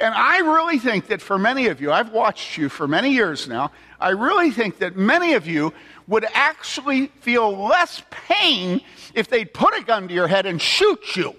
And 0.00 0.14
I 0.14 0.38
really 0.38 0.78
think 0.78 1.08
that 1.08 1.20
for 1.20 1.38
many 1.38 1.66
of 1.66 1.80
you, 1.80 1.92
I've 1.92 2.10
watched 2.10 2.56
you 2.56 2.70
for 2.70 2.88
many 2.88 3.10
years 3.10 3.46
now, 3.46 3.70
I 4.00 4.10
really 4.10 4.50
think 4.50 4.78
that 4.78 4.96
many 4.96 5.34
of 5.34 5.46
you 5.46 5.74
would 6.08 6.24
actually 6.32 7.08
feel 7.20 7.54
less 7.68 8.02
pain 8.10 8.80
if 9.14 9.28
they'd 9.28 9.52
put 9.52 9.76
a 9.78 9.84
gun 9.84 10.08
to 10.08 10.14
your 10.14 10.26
head 10.26 10.46
and 10.46 10.60
shoot 10.60 11.16
you 11.16 11.36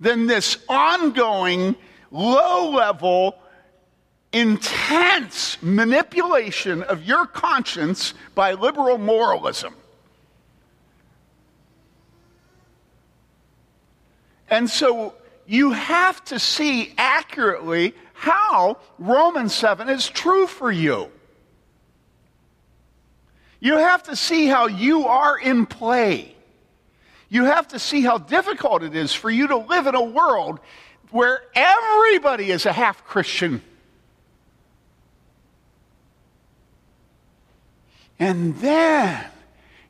than 0.00 0.26
this 0.26 0.56
ongoing, 0.70 1.76
low 2.10 2.70
level, 2.70 3.36
intense 4.32 5.62
manipulation 5.62 6.82
of 6.82 7.04
your 7.04 7.26
conscience 7.26 8.14
by 8.34 8.54
liberal 8.54 8.96
moralism. 8.96 9.74
And 14.48 14.68
so 14.68 15.14
you 15.52 15.72
have 15.72 16.24
to 16.24 16.38
see 16.38 16.94
accurately 16.96 17.94
how 18.14 18.78
Romans 18.98 19.52
7 19.54 19.86
is 19.90 20.08
true 20.08 20.46
for 20.46 20.72
you. 20.72 21.10
You 23.60 23.76
have 23.76 24.04
to 24.04 24.16
see 24.16 24.46
how 24.46 24.66
you 24.66 25.06
are 25.06 25.38
in 25.38 25.66
play. 25.66 26.34
You 27.28 27.44
have 27.44 27.68
to 27.68 27.78
see 27.78 28.00
how 28.00 28.16
difficult 28.16 28.82
it 28.82 28.96
is 28.96 29.12
for 29.12 29.30
you 29.30 29.46
to 29.48 29.58
live 29.58 29.86
in 29.86 29.94
a 29.94 30.02
world 30.02 30.58
where 31.10 31.42
everybody 31.54 32.50
is 32.50 32.64
a 32.64 32.72
half 32.72 33.04
Christian. 33.04 33.60
And 38.18 38.56
then 38.56 39.22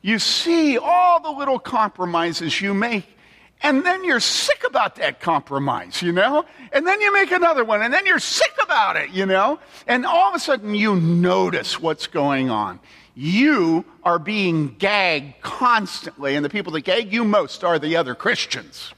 you 0.01 0.19
see 0.19 0.77
all 0.77 1.21
the 1.21 1.31
little 1.31 1.57
compromises 1.57 2.59
you 2.59 2.73
make 2.73 3.12
and 3.63 3.85
then 3.85 4.03
you're 4.03 4.19
sick 4.19 4.65
about 4.67 4.95
that 4.97 5.21
compromise, 5.21 6.01
you 6.01 6.11
know? 6.11 6.45
And 6.73 6.85
then 6.85 6.99
you 6.99 7.13
make 7.13 7.31
another 7.31 7.63
one, 7.63 7.81
and 7.81 7.93
then 7.93 8.05
you're 8.05 8.19
sick 8.19 8.53
about 8.61 8.97
it, 8.97 9.11
you 9.11 9.25
know? 9.25 9.59
And 9.87 10.05
all 10.05 10.29
of 10.29 10.35
a 10.35 10.39
sudden 10.39 10.75
you 10.75 10.95
notice 10.97 11.79
what's 11.79 12.07
going 12.07 12.49
on. 12.49 12.81
You 13.15 13.85
are 14.03 14.19
being 14.19 14.75
gagged 14.77 15.41
constantly, 15.41 16.35
and 16.35 16.43
the 16.43 16.49
people 16.49 16.73
that 16.73 16.81
gag 16.81 17.13
you 17.13 17.23
most 17.23 17.63
are 17.63 17.79
the 17.79 17.95
other 17.95 18.15
Christians. 18.15 18.93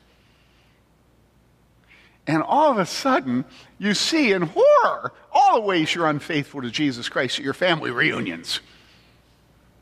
And 2.26 2.42
all 2.42 2.72
of 2.72 2.80
a 2.80 2.88
sudden, 2.88 3.46
you 3.78 3.94
see 3.94 4.32
in 4.32 4.42
horror 4.42 5.14
all 5.32 5.56
the 5.56 5.62
ways 5.62 5.94
you're 5.94 6.08
unfaithful 6.08 6.64
to 6.64 6.72
Jesus 6.72 7.08
Christ 7.08 7.38
at 7.38 7.46
your 7.46 7.54
family 7.54 7.92
reunions. 7.92 8.62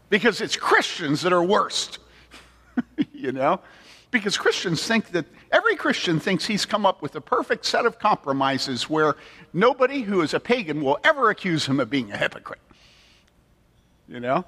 Because 0.10 0.41
it's 0.41 0.58
Christians 0.58 1.22
that 1.22 1.32
are 1.32 1.43
worst, 1.43 2.00
you 3.13 3.32
know? 3.32 3.62
Because 4.13 4.38
Christians 4.38 4.86
think 4.86 5.10
that 5.13 5.26
every 5.52 5.76
Christian 5.76 6.19
thinks 6.19 6.45
he's 6.45 6.67
come 6.67 6.86
up 6.86 7.02
with 7.02 7.15
a 7.15 7.21
perfect 7.21 7.65
set 7.65 7.88
of 7.88 7.97
compromises 7.97 8.88
where 8.88 9.15
nobody 9.54 10.02
who 10.02 10.21
is 10.21 10.36
a 10.36 10.39
pagan 10.39 10.84
will 10.84 10.99
ever 11.04 11.32
accuse 11.32 11.65
him 11.65 11.80
of 11.80 11.89
being 11.89 12.12
a 12.12 12.17
hypocrite. 12.17 12.62
You 14.08 14.19
know? 14.19 14.45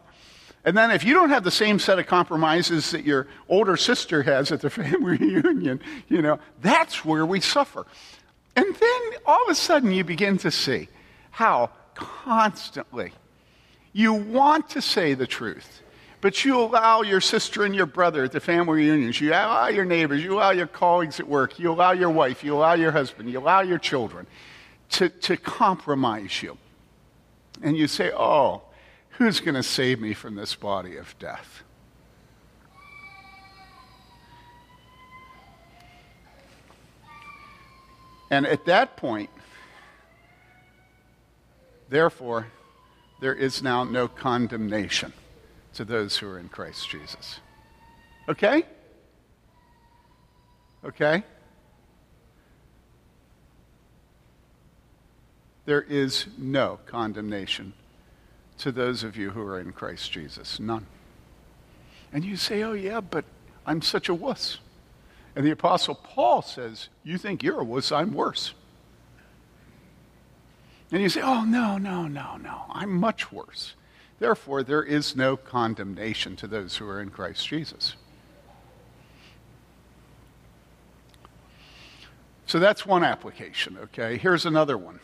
And 0.65 0.77
then 0.77 0.91
if 0.91 1.03
you 1.03 1.15
don't 1.15 1.29
have 1.29 1.43
the 1.43 1.49
same 1.49 1.79
set 1.79 1.97
of 1.97 2.05
compromises 2.05 2.91
that 2.91 3.05
your 3.05 3.27
older 3.49 3.75
sister 3.75 4.21
has 4.21 4.51
at 4.51 4.61
the 4.61 4.69
family 4.69 5.17
reunion, 5.17 5.81
you 6.09 6.21
know, 6.21 6.39
that's 6.61 7.03
where 7.03 7.25
we 7.25 7.41
suffer. 7.41 7.87
And 8.55 8.67
then 8.67 9.01
all 9.25 9.43
of 9.45 9.49
a 9.49 9.55
sudden 9.55 9.91
you 9.91 10.03
begin 10.03 10.37
to 10.39 10.51
see 10.51 10.89
how 11.31 11.71
constantly 11.95 13.13
you 13.93 14.13
want 14.13 14.69
to 14.69 14.81
say 14.81 15.15
the 15.15 15.25
truth 15.25 15.81
but 16.25 16.43
you 16.43 16.59
allow 16.59 17.03
your 17.03 17.21
sister 17.21 17.65
and 17.65 17.75
your 17.75 17.85
brother 17.85 18.23
at 18.23 18.31
the 18.31 18.39
family 18.39 18.77
reunions, 18.77 19.21
you 19.21 19.29
allow 19.29 19.67
your 19.67 19.85
neighbors, 19.85 20.23
you 20.23 20.33
allow 20.33 20.49
your 20.49 20.65
colleagues 20.65 21.19
at 21.19 21.27
work, 21.27 21.59
you 21.59 21.71
allow 21.71 21.91
your 21.91 22.09
wife, 22.09 22.43
you 22.43 22.55
allow 22.55 22.73
your 22.73 22.91
husband, 22.91 23.29
you 23.29 23.37
allow 23.37 23.61
your 23.61 23.77
children 23.77 24.25
to, 24.89 25.07
to 25.07 25.37
compromise 25.37 26.41
you. 26.41 26.57
And 27.61 27.77
you 27.77 27.85
say, 27.85 28.11
oh, 28.11 28.63
who's 29.09 29.39
going 29.39 29.53
to 29.53 29.61
save 29.61 29.99
me 29.99 30.15
from 30.15 30.33
this 30.33 30.55
body 30.55 30.97
of 30.97 31.13
death? 31.19 31.61
And 38.31 38.47
at 38.47 38.65
that 38.65 38.97
point, 38.97 39.29
therefore, 41.87 42.47
there 43.19 43.35
is 43.35 43.61
now 43.61 43.83
no 43.83 44.07
condemnation 44.07 45.13
to 45.75 45.85
those 45.85 46.17
who 46.17 46.27
are 46.27 46.39
in 46.39 46.49
Christ 46.49 46.89
Jesus. 46.89 47.39
Okay? 48.27 48.63
Okay? 50.83 51.23
There 55.65 55.81
is 55.81 56.27
no 56.37 56.79
condemnation 56.85 57.73
to 58.59 58.71
those 58.71 59.03
of 59.03 59.17
you 59.17 59.31
who 59.31 59.41
are 59.41 59.59
in 59.59 59.71
Christ 59.73 60.11
Jesus. 60.11 60.59
None. 60.59 60.85
And 62.13 62.23
you 62.23 62.37
say, 62.37 62.63
oh, 62.63 62.73
yeah, 62.73 63.01
but 63.01 63.25
I'm 63.65 63.81
such 63.81 64.09
a 64.09 64.13
wuss. 64.13 64.59
And 65.35 65.45
the 65.45 65.51
Apostle 65.51 65.95
Paul 65.95 66.41
says, 66.41 66.87
You 67.03 67.17
think 67.17 67.43
you're 67.43 67.59
a 67.59 67.63
wuss, 67.63 67.91
I'm 67.91 68.13
worse. 68.13 68.53
And 70.91 71.01
you 71.01 71.09
say, 71.09 71.21
Oh, 71.21 71.43
no, 71.43 71.77
no, 71.77 72.07
no, 72.07 72.37
no, 72.37 72.61
I'm 72.69 72.91
much 72.91 73.31
worse. 73.31 73.73
Therefore, 74.19 74.63
there 74.63 74.83
is 74.83 75.15
no 75.15 75.35
condemnation 75.35 76.35
to 76.37 76.47
those 76.47 76.77
who 76.77 76.87
are 76.87 77.01
in 77.01 77.09
Christ 77.09 77.47
Jesus. 77.47 77.95
So 82.45 82.59
that's 82.59 82.85
one 82.85 83.03
application, 83.03 83.77
okay? 83.83 84.17
Here's 84.17 84.45
another 84.45 84.77
one. 84.77 84.99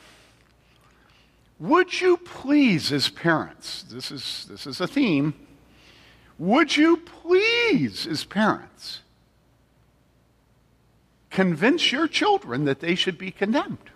Would 1.60 2.00
you 2.00 2.18
please, 2.18 2.92
as 2.92 3.10
parents, 3.10 3.84
this 3.84 4.12
is, 4.12 4.48
this 4.50 4.66
is 4.66 4.80
a 4.80 4.88
theme, 4.88 5.34
would 6.40 6.76
you 6.76 6.98
please, 6.98 8.08
as 8.08 8.24
parents, 8.24 9.02
convince 11.30 11.92
your 11.92 12.08
children 12.08 12.66
that 12.66 12.80
they 12.80 12.96
should 12.96 13.18
be 13.18 13.32
condemned? 13.32 13.92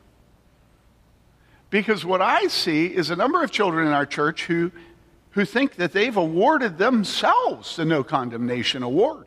Because 1.70 2.06
what 2.06 2.22
I 2.22 2.48
see 2.48 2.86
is 2.86 3.10
a 3.10 3.16
number 3.16 3.44
of 3.44 3.52
children 3.52 3.88
in 3.88 3.94
our 3.94 4.06
church 4.06 4.46
who 4.46 4.72
who 5.36 5.44
think 5.44 5.76
that 5.76 5.92
they've 5.92 6.16
awarded 6.16 6.78
themselves 6.78 7.76
the 7.76 7.84
no 7.84 8.06
condemnation 8.06 8.84
award, 8.84 9.26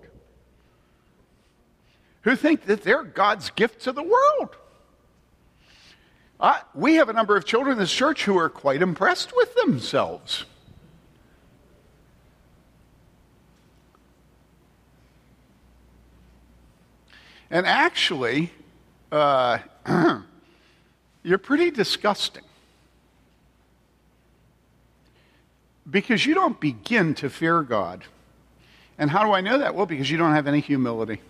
who 2.23 2.35
think 2.35 2.65
that 2.65 2.83
they're 2.83 3.05
God's 3.05 3.51
gift 3.51 3.83
to 3.83 3.93
the 3.93 4.03
world. 4.03 4.57
Uh, 6.41 6.61
we 6.75 6.95
have 6.95 7.11
a 7.11 7.13
number 7.13 7.37
of 7.37 7.45
children 7.45 7.75
in 7.75 7.79
this 7.79 7.93
church 7.93 8.25
who 8.25 8.39
are 8.39 8.49
quite 8.49 8.81
impressed 8.81 9.37
with 9.37 9.55
themselves. 9.57 10.47
And 17.51 17.67
actually, 17.67 18.51
uh, 19.13 19.59
you're 21.23 21.37
pretty 21.37 21.71
disgusting. 21.71 22.45
Because 25.91 26.27
you 26.27 26.35
don't 26.35 26.61
begin 26.61 27.15
to 27.15 27.31
fear 27.31 27.63
God. 27.63 28.05
And 28.99 29.11
how 29.11 29.25
do 29.25 29.33
I 29.33 29.41
know 29.41 29.59
that? 29.59 29.75
Well, 29.75 29.87
because 29.87 30.11
you 30.11 30.19
don't 30.19 30.35
have 30.35 30.47
any 30.47 30.61
humility. 30.61 31.21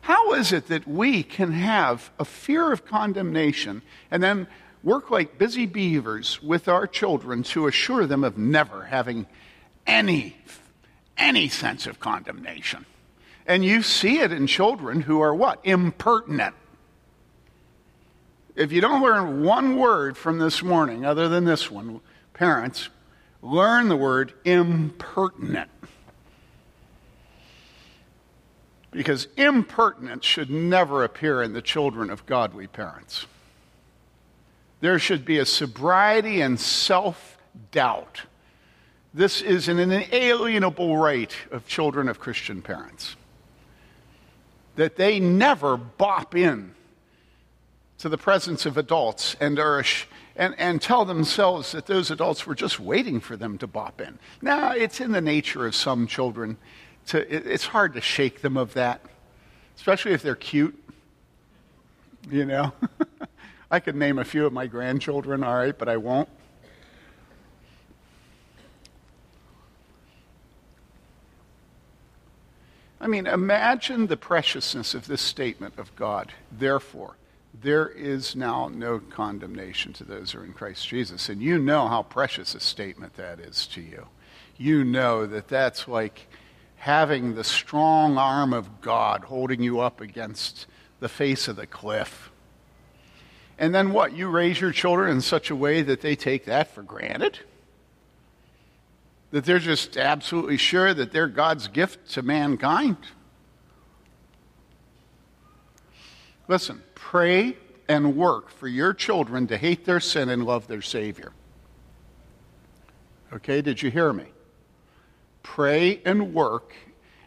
How 0.00 0.32
is 0.34 0.52
it 0.52 0.68
that 0.68 0.86
we 0.86 1.22
can 1.22 1.52
have 1.52 2.10
a 2.18 2.24
fear 2.24 2.72
of 2.72 2.84
condemnation 2.84 3.82
and 4.10 4.22
then 4.22 4.46
work 4.82 5.10
like 5.10 5.38
busy 5.38 5.66
beavers 5.66 6.42
with 6.42 6.68
our 6.68 6.86
children 6.86 7.42
to 7.44 7.66
assure 7.66 8.06
them 8.06 8.24
of 8.24 8.38
never 8.38 8.84
having 8.84 9.26
any, 9.86 10.36
any 11.16 11.48
sense 11.48 11.86
of 11.86 12.00
condemnation? 12.00 12.86
And 13.46 13.64
you 13.64 13.82
see 13.82 14.20
it 14.20 14.32
in 14.32 14.46
children 14.46 15.00
who 15.00 15.20
are 15.20 15.34
what? 15.34 15.60
Impertinent. 15.64 16.54
If 18.54 18.72
you 18.72 18.80
don't 18.80 19.02
learn 19.02 19.44
one 19.44 19.76
word 19.76 20.16
from 20.16 20.38
this 20.38 20.62
morning 20.62 21.06
other 21.06 21.28
than 21.28 21.44
this 21.44 21.70
one, 21.70 22.00
parents, 22.34 22.88
learn 23.42 23.88
the 23.88 23.96
word 23.96 24.32
impertinent. 24.44 25.70
Because 28.90 29.28
impertinence 29.36 30.24
should 30.24 30.50
never 30.50 31.04
appear 31.04 31.42
in 31.42 31.52
the 31.52 31.62
children 31.62 32.10
of 32.10 32.24
godly 32.26 32.66
parents. 32.66 33.26
There 34.80 34.98
should 34.98 35.24
be 35.24 35.38
a 35.38 35.44
sobriety 35.44 36.40
and 36.40 36.58
self 36.58 37.38
doubt. 37.70 38.22
This 39.12 39.42
is 39.42 39.68
an 39.68 39.78
inalienable 39.78 40.96
right 40.96 41.34
of 41.50 41.66
children 41.66 42.08
of 42.08 42.18
Christian 42.18 42.62
parents. 42.62 43.16
That 44.76 44.96
they 44.96 45.18
never 45.18 45.76
bop 45.76 46.36
in 46.36 46.74
to 47.98 48.08
the 48.08 48.18
presence 48.18 48.64
of 48.64 48.78
adults 48.78 49.34
and 49.40 49.58
are 49.58 49.82
and, 50.38 50.54
and 50.56 50.80
tell 50.80 51.04
themselves 51.04 51.72
that 51.72 51.86
those 51.86 52.12
adults 52.12 52.46
were 52.46 52.54
just 52.54 52.78
waiting 52.78 53.18
for 53.18 53.36
them 53.36 53.58
to 53.58 53.66
bop 53.66 54.00
in. 54.00 54.20
Now, 54.40 54.70
it's 54.70 55.00
in 55.00 55.10
the 55.10 55.20
nature 55.20 55.66
of 55.66 55.74
some 55.74 56.06
children 56.06 56.56
to, 57.08 57.18
it, 57.34 57.44
it's 57.44 57.66
hard 57.66 57.94
to 57.94 58.00
shake 58.00 58.40
them 58.40 58.56
of 58.56 58.72
that, 58.74 59.00
especially 59.76 60.12
if 60.12 60.22
they're 60.22 60.36
cute. 60.36 60.80
You 62.30 62.44
know? 62.46 62.72
I 63.70 63.80
could 63.80 63.96
name 63.96 64.18
a 64.18 64.24
few 64.24 64.46
of 64.46 64.52
my 64.52 64.68
grandchildren, 64.68 65.42
all 65.42 65.56
right, 65.56 65.76
but 65.76 65.88
I 65.88 65.96
won't. 65.96 66.28
I 73.00 73.06
mean, 73.08 73.26
imagine 73.26 74.06
the 74.06 74.16
preciousness 74.16 74.94
of 74.94 75.06
this 75.08 75.20
statement 75.20 75.78
of 75.78 75.94
God. 75.96 76.32
Therefore, 76.50 77.16
there 77.60 77.88
is 77.88 78.36
now 78.36 78.68
no 78.68 78.98
condemnation 78.98 79.92
to 79.94 80.04
those 80.04 80.32
who 80.32 80.40
are 80.40 80.44
in 80.44 80.52
Christ 80.52 80.86
Jesus. 80.86 81.28
And 81.28 81.42
you 81.42 81.58
know 81.58 81.88
how 81.88 82.02
precious 82.02 82.54
a 82.54 82.60
statement 82.60 83.14
that 83.14 83.40
is 83.40 83.66
to 83.68 83.80
you. 83.80 84.06
You 84.56 84.84
know 84.84 85.26
that 85.26 85.48
that's 85.48 85.88
like 85.88 86.28
having 86.76 87.34
the 87.34 87.44
strong 87.44 88.18
arm 88.18 88.52
of 88.52 88.80
God 88.80 89.24
holding 89.24 89.62
you 89.62 89.80
up 89.80 90.00
against 90.00 90.66
the 91.00 91.08
face 91.08 91.48
of 91.48 91.56
the 91.56 91.66
cliff. 91.66 92.30
And 93.58 93.74
then 93.74 93.92
what? 93.92 94.16
You 94.16 94.28
raise 94.28 94.60
your 94.60 94.72
children 94.72 95.10
in 95.10 95.20
such 95.20 95.50
a 95.50 95.56
way 95.56 95.82
that 95.82 96.00
they 96.00 96.14
take 96.14 96.44
that 96.44 96.72
for 96.72 96.82
granted? 96.82 97.40
That 99.32 99.44
they're 99.44 99.58
just 99.58 99.96
absolutely 99.96 100.56
sure 100.56 100.94
that 100.94 101.12
they're 101.12 101.28
God's 101.28 101.66
gift 101.66 102.10
to 102.12 102.22
mankind? 102.22 102.98
Listen, 106.48 106.82
pray 106.94 107.56
and 107.88 108.16
work 108.16 108.50
for 108.50 108.66
your 108.66 108.94
children 108.94 109.46
to 109.46 109.56
hate 109.58 109.84
their 109.84 110.00
sin 110.00 110.28
and 110.30 110.44
love 110.44 110.66
their 110.66 110.82
Savior. 110.82 111.32
Okay, 113.32 113.60
did 113.60 113.82
you 113.82 113.90
hear 113.90 114.12
me? 114.12 114.24
Pray 115.42 116.00
and 116.04 116.32
work, 116.34 116.74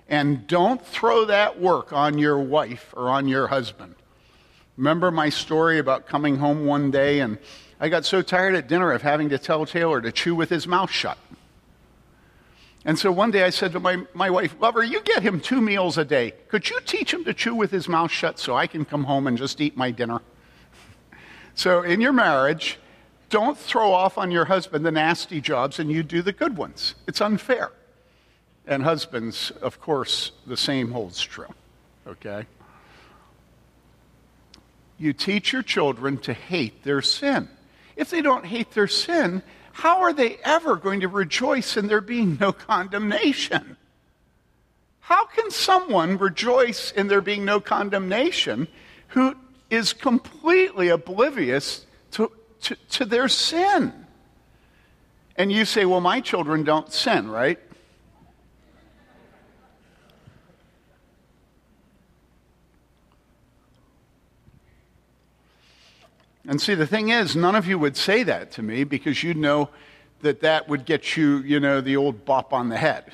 and 0.10 0.48
don't 0.48 0.86
throw 0.86 1.26
that 1.26 1.62
work 1.62 1.94
on 1.94 2.18
your 2.18 2.40
wife 2.40 2.94
or 2.98 3.10
on 3.10 3.28
your 3.28 3.48
husband. 3.48 3.96
Remember 4.78 5.12
my 5.12 5.30
story 5.30 5.78
about 5.78 6.08
coming 6.08 6.38
home 6.38 6.66
one 6.66 6.90
day 6.92 7.20
and 7.20 7.38
I 7.80 7.90
got 7.90 8.06
so 8.06 8.22
tired 8.22 8.56
at 8.56 8.68
dinner 8.68 8.92
of 8.92 9.02
having 9.02 9.30
to 9.30 9.40
tell 9.40 9.66
Taylor 9.66 10.02
to 10.02 10.12
chew 10.12 10.36
with 10.36 10.50
his 10.50 10.68
mouth 10.68 10.92
shut. 10.92 11.18
And 12.84 12.98
so 12.98 13.12
one 13.12 13.30
day 13.30 13.44
I 13.44 13.52
said 13.52 13.74
to 13.74 13.80
my, 13.80 14.04
my 14.14 14.30
wife, 14.30 14.56
Lover, 14.60 14.84
you 14.84 15.02
get 15.02 15.22
him 15.22 15.40
two 15.40 15.62
meals 15.62 15.98
a 15.98 16.06
day. 16.06 16.32
Could 16.48 16.70
you 16.70 16.80
teach 16.86 17.14
him 17.14 17.24
to 17.26 17.34
chew 17.34 17.54
with 17.54 17.70
his 17.70 17.88
mouth 17.88 18.10
shut 18.10 18.40
so 18.40 18.56
I 18.56 18.66
can 18.66 18.86
come 18.86 19.04
home 19.04 19.28
and 19.28 19.38
just 19.38 19.62
eat 19.62 19.78
my 19.78 19.92
dinner? 19.92 20.22
So 21.54 21.84
in 21.84 22.02
your 22.02 22.14
marriage, 22.14 22.80
don't 23.30 23.58
throw 23.58 23.94
off 23.94 24.18
on 24.18 24.32
your 24.32 24.46
husband 24.46 24.86
the 24.86 24.92
nasty 24.92 25.42
jobs 25.42 25.80
and 25.80 25.92
you 25.92 26.02
do 26.02 26.22
the 26.22 26.34
good 26.34 26.58
ones. 26.58 26.96
It's 27.08 27.22
unfair. 27.22 27.72
And 28.66 28.84
husbands, 28.84 29.52
of 29.62 29.80
course, 29.80 30.32
the 30.48 30.58
same 30.58 30.92
holds 30.92 31.22
true. 31.22 31.54
Okay? 32.08 32.46
You 34.98 35.14
teach 35.14 35.54
your 35.54 35.64
children 35.64 36.18
to 36.20 36.34
hate 36.34 36.84
their 36.84 37.02
sin. 37.02 37.48
If 37.96 38.10
they 38.10 38.22
don't 38.22 38.46
hate 38.46 38.72
their 38.72 38.88
sin, 38.88 39.44
how 39.74 40.02
are 40.02 40.14
they 40.14 40.38
ever 40.44 40.76
going 40.76 41.02
to 41.02 41.08
rejoice 41.08 41.78
in 41.78 41.88
there 41.88 42.02
being 42.02 42.38
no 42.40 42.52
condemnation? 42.52 43.78
How 45.00 45.26
can 45.26 45.52
someone 45.52 46.18
rejoice 46.18 46.92
in 46.92 47.08
there 47.08 47.22
being 47.22 47.44
no 47.44 47.60
condemnation 47.60 48.68
who 49.10 49.36
is 49.70 49.94
completely 49.94 50.90
oblivious 50.90 51.86
to, 52.12 52.32
to, 52.62 52.76
to, 52.92 53.06
their 53.06 53.28
sin? 53.28 53.94
And 55.36 55.52
you 55.52 55.66
say, 55.66 55.86
well, 55.86 56.02
my 56.02 56.22
children 56.22 56.64
don't 56.64 56.92
sin, 56.94 57.30
right? 57.30 57.60
And 66.52 66.60
see, 66.62 66.76
the 66.76 66.86
thing 66.86 67.08
is, 67.08 67.34
none 67.34 67.56
of 67.56 67.66
you 67.66 67.80
would 67.80 67.96
say 67.96 68.24
that 68.24 68.52
to 68.52 68.62
me 68.62 68.84
because 68.84 69.24
you'd 69.24 69.38
know 69.38 69.70
that 70.20 70.42
that 70.42 70.68
would 70.68 70.84
get 70.84 71.16
you, 71.16 71.38
you 71.38 71.62
know, 71.62 71.80
the 71.80 71.96
old 71.96 72.26
bop 72.26 72.52
on 72.52 72.68
the 72.68 72.76
head, 72.76 73.06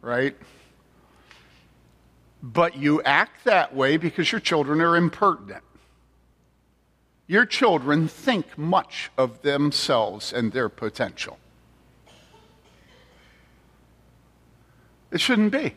right? 0.00 0.36
But 2.40 2.76
you 2.76 3.02
act 3.02 3.42
that 3.46 3.74
way 3.74 3.96
because 3.96 4.30
your 4.30 4.40
children 4.40 4.80
are 4.80 4.94
impertinent. 4.94 5.64
Your 7.26 7.44
children 7.46 8.06
think 8.06 8.56
much 8.56 9.10
of 9.18 9.42
themselves 9.42 10.32
and 10.32 10.52
their 10.52 10.68
potential. 10.68 11.36
It 15.10 15.20
shouldn't 15.20 15.50
be. 15.50 15.74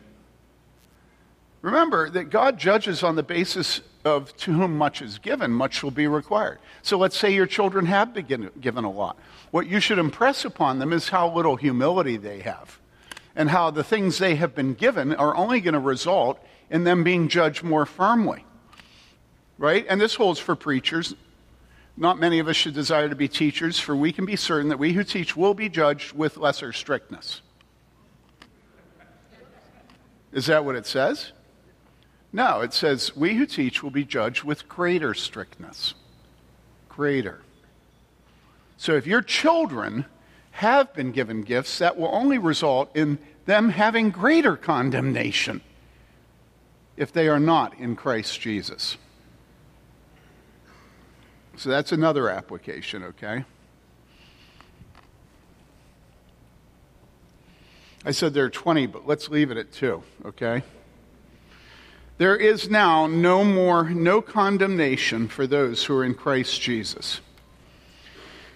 Remember 1.64 2.10
that 2.10 2.24
God 2.28 2.58
judges 2.58 3.02
on 3.02 3.16
the 3.16 3.22
basis 3.22 3.80
of 4.04 4.36
to 4.36 4.52
whom 4.52 4.76
much 4.76 5.00
is 5.00 5.16
given, 5.16 5.50
much 5.50 5.82
will 5.82 5.90
be 5.90 6.06
required. 6.06 6.58
So 6.82 6.98
let's 6.98 7.16
say 7.16 7.32
your 7.32 7.46
children 7.46 7.86
have 7.86 8.12
been 8.12 8.50
given 8.60 8.84
a 8.84 8.90
lot. 8.90 9.16
What 9.50 9.66
you 9.66 9.80
should 9.80 9.98
impress 9.98 10.44
upon 10.44 10.78
them 10.78 10.92
is 10.92 11.08
how 11.08 11.32
little 11.32 11.56
humility 11.56 12.18
they 12.18 12.40
have 12.40 12.78
and 13.34 13.48
how 13.48 13.70
the 13.70 13.82
things 13.82 14.18
they 14.18 14.34
have 14.34 14.54
been 14.54 14.74
given 14.74 15.14
are 15.14 15.34
only 15.34 15.62
going 15.62 15.72
to 15.72 15.80
result 15.80 16.38
in 16.68 16.84
them 16.84 17.02
being 17.02 17.28
judged 17.28 17.62
more 17.62 17.86
firmly. 17.86 18.44
Right? 19.56 19.86
And 19.88 19.98
this 19.98 20.16
holds 20.16 20.38
for 20.38 20.54
preachers. 20.54 21.14
Not 21.96 22.20
many 22.20 22.40
of 22.40 22.48
us 22.48 22.56
should 22.56 22.74
desire 22.74 23.08
to 23.08 23.16
be 23.16 23.26
teachers, 23.26 23.80
for 23.80 23.96
we 23.96 24.12
can 24.12 24.26
be 24.26 24.36
certain 24.36 24.68
that 24.68 24.78
we 24.78 24.92
who 24.92 25.02
teach 25.02 25.34
will 25.34 25.54
be 25.54 25.70
judged 25.70 26.12
with 26.12 26.36
lesser 26.36 26.74
strictness. 26.74 27.40
Is 30.30 30.44
that 30.44 30.66
what 30.66 30.76
it 30.76 30.84
says? 30.84 31.32
No, 32.34 32.62
it 32.62 32.74
says, 32.74 33.14
We 33.14 33.36
who 33.36 33.46
teach 33.46 33.80
will 33.80 33.92
be 33.92 34.04
judged 34.04 34.42
with 34.42 34.68
greater 34.68 35.14
strictness. 35.14 35.94
Greater. 36.88 37.42
So 38.76 38.96
if 38.96 39.06
your 39.06 39.22
children 39.22 40.04
have 40.50 40.92
been 40.94 41.12
given 41.12 41.42
gifts, 41.42 41.78
that 41.78 41.96
will 41.96 42.12
only 42.12 42.38
result 42.38 42.90
in 42.96 43.20
them 43.46 43.68
having 43.68 44.10
greater 44.10 44.56
condemnation 44.56 45.60
if 46.96 47.12
they 47.12 47.28
are 47.28 47.38
not 47.38 47.78
in 47.78 47.94
Christ 47.94 48.40
Jesus. 48.40 48.96
So 51.56 51.70
that's 51.70 51.92
another 51.92 52.28
application, 52.28 53.04
okay? 53.04 53.44
I 58.04 58.10
said 58.10 58.34
there 58.34 58.44
are 58.44 58.50
20, 58.50 58.86
but 58.86 59.06
let's 59.06 59.28
leave 59.28 59.52
it 59.52 59.56
at 59.56 59.72
two, 59.72 60.02
okay? 60.24 60.64
There 62.16 62.36
is 62.36 62.70
now 62.70 63.08
no 63.08 63.42
more, 63.44 63.90
no 63.90 64.22
condemnation 64.22 65.26
for 65.26 65.48
those 65.48 65.84
who 65.84 65.96
are 65.96 66.04
in 66.04 66.14
Christ 66.14 66.60
Jesus. 66.60 67.20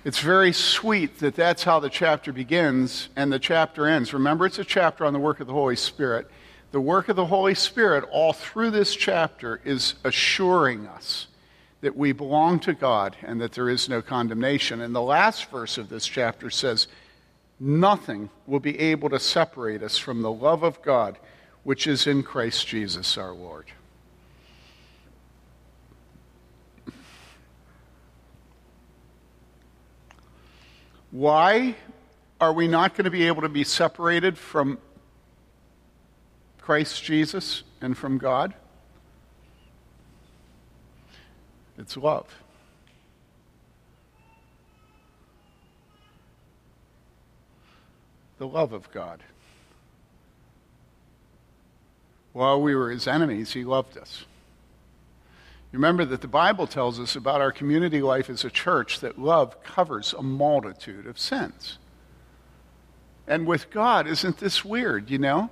It's 0.04 0.20
very 0.20 0.52
sweet 0.52 1.18
that 1.18 1.34
that's 1.34 1.64
how 1.64 1.80
the 1.80 1.90
chapter 1.90 2.32
begins 2.32 3.08
and 3.16 3.32
the 3.32 3.40
chapter 3.40 3.86
ends. 3.86 4.14
Remember, 4.14 4.46
it's 4.46 4.60
a 4.60 4.64
chapter 4.64 5.04
on 5.04 5.12
the 5.12 5.18
work 5.18 5.40
of 5.40 5.48
the 5.48 5.52
Holy 5.52 5.74
Spirit. 5.74 6.30
The 6.70 6.80
work 6.80 7.08
of 7.08 7.16
the 7.16 7.26
Holy 7.26 7.56
Spirit, 7.56 8.04
all 8.12 8.32
through 8.32 8.70
this 8.70 8.94
chapter, 8.94 9.60
is 9.64 9.94
assuring 10.04 10.86
us 10.86 11.26
that 11.80 11.96
we 11.96 12.12
belong 12.12 12.60
to 12.60 12.74
God 12.74 13.16
and 13.22 13.40
that 13.40 13.52
there 13.52 13.68
is 13.68 13.88
no 13.88 14.00
condemnation. 14.02 14.80
And 14.80 14.94
the 14.94 15.02
last 15.02 15.50
verse 15.50 15.78
of 15.78 15.88
this 15.88 16.06
chapter 16.06 16.48
says, 16.48 16.86
Nothing 17.58 18.30
will 18.46 18.60
be 18.60 18.78
able 18.78 19.10
to 19.10 19.18
separate 19.18 19.82
us 19.82 19.98
from 19.98 20.22
the 20.22 20.30
love 20.30 20.62
of 20.62 20.80
God 20.82 21.18
which 21.68 21.86
is 21.86 22.06
in 22.06 22.22
Christ 22.22 22.66
Jesus 22.66 23.18
our 23.18 23.34
Lord. 23.34 23.66
Why 31.10 31.76
are 32.40 32.54
we 32.54 32.68
not 32.68 32.94
going 32.94 33.04
to 33.04 33.10
be 33.10 33.26
able 33.26 33.42
to 33.42 33.50
be 33.50 33.64
separated 33.64 34.38
from 34.38 34.78
Christ 36.58 37.04
Jesus 37.04 37.64
and 37.82 37.94
from 37.98 38.16
God? 38.16 38.54
It's 41.76 41.98
love. 41.98 42.34
The 48.38 48.46
love 48.46 48.72
of 48.72 48.90
God. 48.90 49.22
While 52.32 52.60
we 52.60 52.74
were 52.74 52.90
his 52.90 53.06
enemies, 53.06 53.52
he 53.52 53.64
loved 53.64 53.96
us. 53.96 54.24
Remember 55.72 56.04
that 56.04 56.22
the 56.22 56.28
Bible 56.28 56.66
tells 56.66 56.98
us 56.98 57.14
about 57.14 57.40
our 57.40 57.52
community 57.52 58.00
life 58.00 58.30
as 58.30 58.44
a 58.44 58.50
church 58.50 59.00
that 59.00 59.18
love 59.18 59.62
covers 59.62 60.14
a 60.16 60.22
multitude 60.22 61.06
of 61.06 61.18
sins. 61.18 61.78
And 63.26 63.46
with 63.46 63.70
God, 63.70 64.06
isn't 64.06 64.38
this 64.38 64.64
weird, 64.64 65.10
you 65.10 65.18
know? 65.18 65.50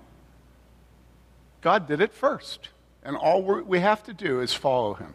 God 1.60 1.86
did 1.86 2.00
it 2.00 2.14
first. 2.14 2.70
And 3.02 3.16
all 3.16 3.42
we 3.42 3.80
have 3.80 4.02
to 4.04 4.14
do 4.14 4.40
is 4.40 4.54
follow 4.54 4.94
him. 4.94 5.14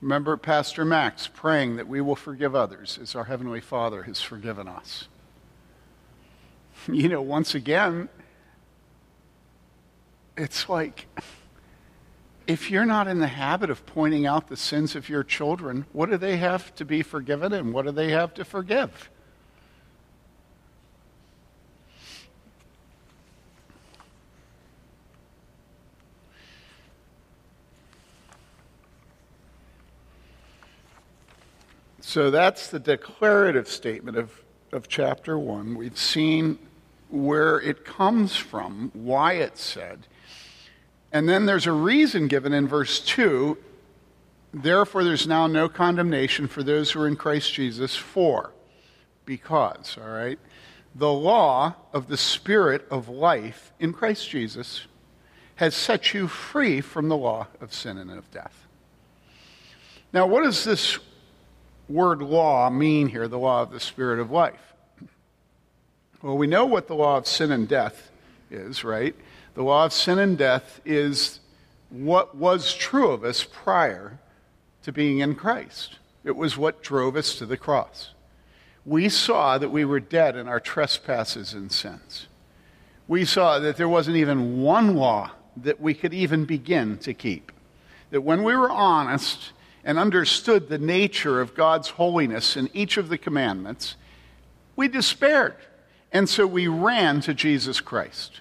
Remember 0.00 0.36
Pastor 0.36 0.84
Max 0.84 1.28
praying 1.28 1.76
that 1.76 1.86
we 1.86 2.00
will 2.00 2.16
forgive 2.16 2.56
others 2.56 2.98
as 3.00 3.14
our 3.14 3.24
Heavenly 3.24 3.60
Father 3.60 4.02
has 4.02 4.20
forgiven 4.20 4.66
us. 4.66 5.06
You 6.88 7.08
know, 7.08 7.22
once 7.22 7.54
again, 7.54 8.08
it's 10.36 10.68
like 10.68 11.06
if 12.46 12.70
you're 12.70 12.84
not 12.84 13.06
in 13.06 13.20
the 13.20 13.28
habit 13.28 13.70
of 13.70 13.86
pointing 13.86 14.26
out 14.26 14.48
the 14.48 14.56
sins 14.56 14.96
of 14.96 15.08
your 15.08 15.22
children, 15.22 15.86
what 15.92 16.10
do 16.10 16.16
they 16.16 16.36
have 16.38 16.74
to 16.76 16.84
be 16.84 17.02
forgiven 17.02 17.52
and 17.52 17.72
what 17.72 17.86
do 17.86 17.92
they 17.92 18.10
have 18.10 18.34
to 18.34 18.44
forgive? 18.44 19.10
So 32.00 32.30
that's 32.30 32.68
the 32.68 32.80
declarative 32.80 33.68
statement 33.68 34.18
of, 34.18 34.42
of 34.72 34.88
chapter 34.88 35.38
1. 35.38 35.76
We've 35.76 35.96
seen 35.96 36.58
where 37.12 37.60
it 37.60 37.84
comes 37.84 38.36
from, 38.36 38.90
why 38.94 39.34
it's 39.34 39.62
said. 39.62 40.06
And 41.12 41.28
then 41.28 41.46
there's 41.46 41.66
a 41.66 41.72
reason 41.72 42.26
given 42.26 42.52
in 42.52 42.66
verse 42.66 43.00
2 43.00 43.58
Therefore, 44.54 45.02
there's 45.02 45.26
now 45.26 45.46
no 45.46 45.66
condemnation 45.68 46.46
for 46.46 46.62
those 46.62 46.90
who 46.90 47.00
are 47.00 47.08
in 47.08 47.16
Christ 47.16 47.54
Jesus, 47.54 47.96
for, 47.96 48.52
because, 49.24 49.96
all 49.98 50.10
right, 50.10 50.38
the 50.94 51.12
law 51.12 51.74
of 51.94 52.08
the 52.08 52.18
Spirit 52.18 52.86
of 52.90 53.08
life 53.08 53.72
in 53.80 53.94
Christ 53.94 54.28
Jesus 54.28 54.86
has 55.56 55.74
set 55.74 56.12
you 56.12 56.28
free 56.28 56.82
from 56.82 57.08
the 57.08 57.16
law 57.16 57.46
of 57.62 57.72
sin 57.72 57.96
and 57.96 58.10
of 58.10 58.30
death. 58.30 58.66
Now, 60.12 60.26
what 60.26 60.42
does 60.42 60.64
this 60.64 60.98
word 61.88 62.20
law 62.20 62.68
mean 62.68 63.08
here, 63.08 63.28
the 63.28 63.38
law 63.38 63.62
of 63.62 63.70
the 63.70 63.80
Spirit 63.80 64.18
of 64.18 64.30
life? 64.30 64.71
Well, 66.22 66.38
we 66.38 66.46
know 66.46 66.66
what 66.66 66.86
the 66.86 66.94
law 66.94 67.16
of 67.16 67.26
sin 67.26 67.50
and 67.50 67.66
death 67.66 68.12
is, 68.48 68.84
right? 68.84 69.16
The 69.54 69.64
law 69.64 69.86
of 69.86 69.92
sin 69.92 70.20
and 70.20 70.38
death 70.38 70.80
is 70.84 71.40
what 71.90 72.36
was 72.36 72.74
true 72.74 73.10
of 73.10 73.24
us 73.24 73.44
prior 73.44 74.20
to 74.84 74.92
being 74.92 75.18
in 75.18 75.34
Christ. 75.34 75.98
It 76.22 76.36
was 76.36 76.56
what 76.56 76.80
drove 76.80 77.16
us 77.16 77.34
to 77.38 77.46
the 77.46 77.56
cross. 77.56 78.10
We 78.86 79.08
saw 79.08 79.58
that 79.58 79.70
we 79.70 79.84
were 79.84 79.98
dead 79.98 80.36
in 80.36 80.46
our 80.46 80.60
trespasses 80.60 81.54
and 81.54 81.72
sins. 81.72 82.28
We 83.08 83.24
saw 83.24 83.58
that 83.58 83.76
there 83.76 83.88
wasn't 83.88 84.16
even 84.16 84.62
one 84.62 84.94
law 84.94 85.32
that 85.56 85.80
we 85.80 85.92
could 85.92 86.14
even 86.14 86.44
begin 86.44 86.98
to 86.98 87.14
keep. 87.14 87.50
That 88.10 88.22
when 88.22 88.44
we 88.44 88.54
were 88.54 88.70
honest 88.70 89.52
and 89.82 89.98
understood 89.98 90.68
the 90.68 90.78
nature 90.78 91.40
of 91.40 91.56
God's 91.56 91.88
holiness 91.88 92.56
in 92.56 92.70
each 92.72 92.96
of 92.96 93.08
the 93.08 93.18
commandments, 93.18 93.96
we 94.76 94.86
despaired. 94.86 95.56
And 96.12 96.28
so 96.28 96.46
we 96.46 96.68
ran 96.68 97.20
to 97.22 97.34
Jesus 97.34 97.80
Christ. 97.80 98.40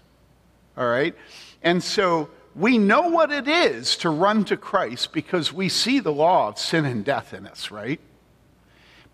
All 0.77 0.87
right? 0.87 1.15
And 1.63 1.81
so 1.81 2.29
we 2.55 2.77
know 2.77 3.07
what 3.07 3.31
it 3.31 3.47
is 3.47 3.95
to 3.97 4.09
run 4.09 4.43
to 4.45 4.57
Christ 4.57 5.13
because 5.13 5.53
we 5.53 5.69
see 5.69 5.99
the 5.99 6.11
law 6.11 6.49
of 6.49 6.59
sin 6.59 6.85
and 6.85 7.05
death 7.05 7.33
in 7.33 7.47
us, 7.47 7.71
right? 7.71 7.99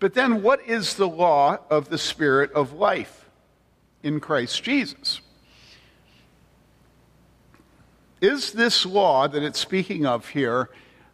But 0.00 0.14
then 0.14 0.42
what 0.42 0.60
is 0.66 0.94
the 0.94 1.08
law 1.08 1.58
of 1.70 1.88
the 1.88 1.98
Spirit 1.98 2.52
of 2.52 2.72
life 2.72 3.28
in 4.02 4.20
Christ 4.20 4.62
Jesus? 4.62 5.20
Is 8.20 8.52
this 8.52 8.84
law 8.84 9.28
that 9.28 9.42
it's 9.42 9.60
speaking 9.60 10.04
of 10.04 10.28
here 10.28 10.70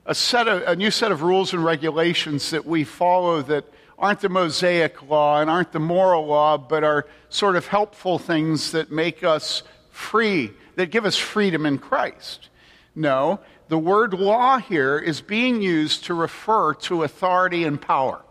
a, 0.06 0.14
set 0.14 0.48
of, 0.48 0.62
a 0.62 0.76
new 0.76 0.90
set 0.90 1.12
of 1.12 1.22
rules 1.22 1.52
and 1.52 1.64
regulations 1.64 2.50
that 2.50 2.66
we 2.66 2.84
follow 2.84 3.42
that 3.42 3.64
aren't 4.04 4.20
the 4.20 4.28
Mosaic 4.28 5.08
law 5.08 5.40
and 5.40 5.48
aren't 5.48 5.72
the 5.72 5.80
moral 5.80 6.26
law, 6.26 6.58
but 6.58 6.84
are 6.84 7.06
sort 7.30 7.56
of 7.56 7.66
helpful 7.66 8.18
things 8.18 8.72
that 8.72 8.92
make 8.92 9.24
us 9.24 9.62
free, 9.88 10.52
that 10.76 10.90
give 10.90 11.06
us 11.06 11.16
freedom 11.16 11.64
in 11.64 11.78
Christ. 11.78 12.50
No, 12.94 13.40
the 13.68 13.78
word 13.78 14.12
law 14.12 14.58
here 14.58 14.98
is 14.98 15.22
being 15.22 15.62
used 15.62 16.04
to 16.04 16.12
refer 16.12 16.74
to 16.74 17.02
authority 17.02 17.64
and 17.64 17.80
power. 17.80 18.22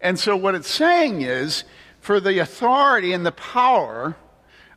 And 0.00 0.18
so 0.18 0.34
what 0.34 0.54
it's 0.54 0.70
saying 0.70 1.20
is 1.20 1.64
for 2.00 2.18
the 2.18 2.38
authority 2.38 3.12
and 3.12 3.26
the 3.26 3.32
power 3.32 4.16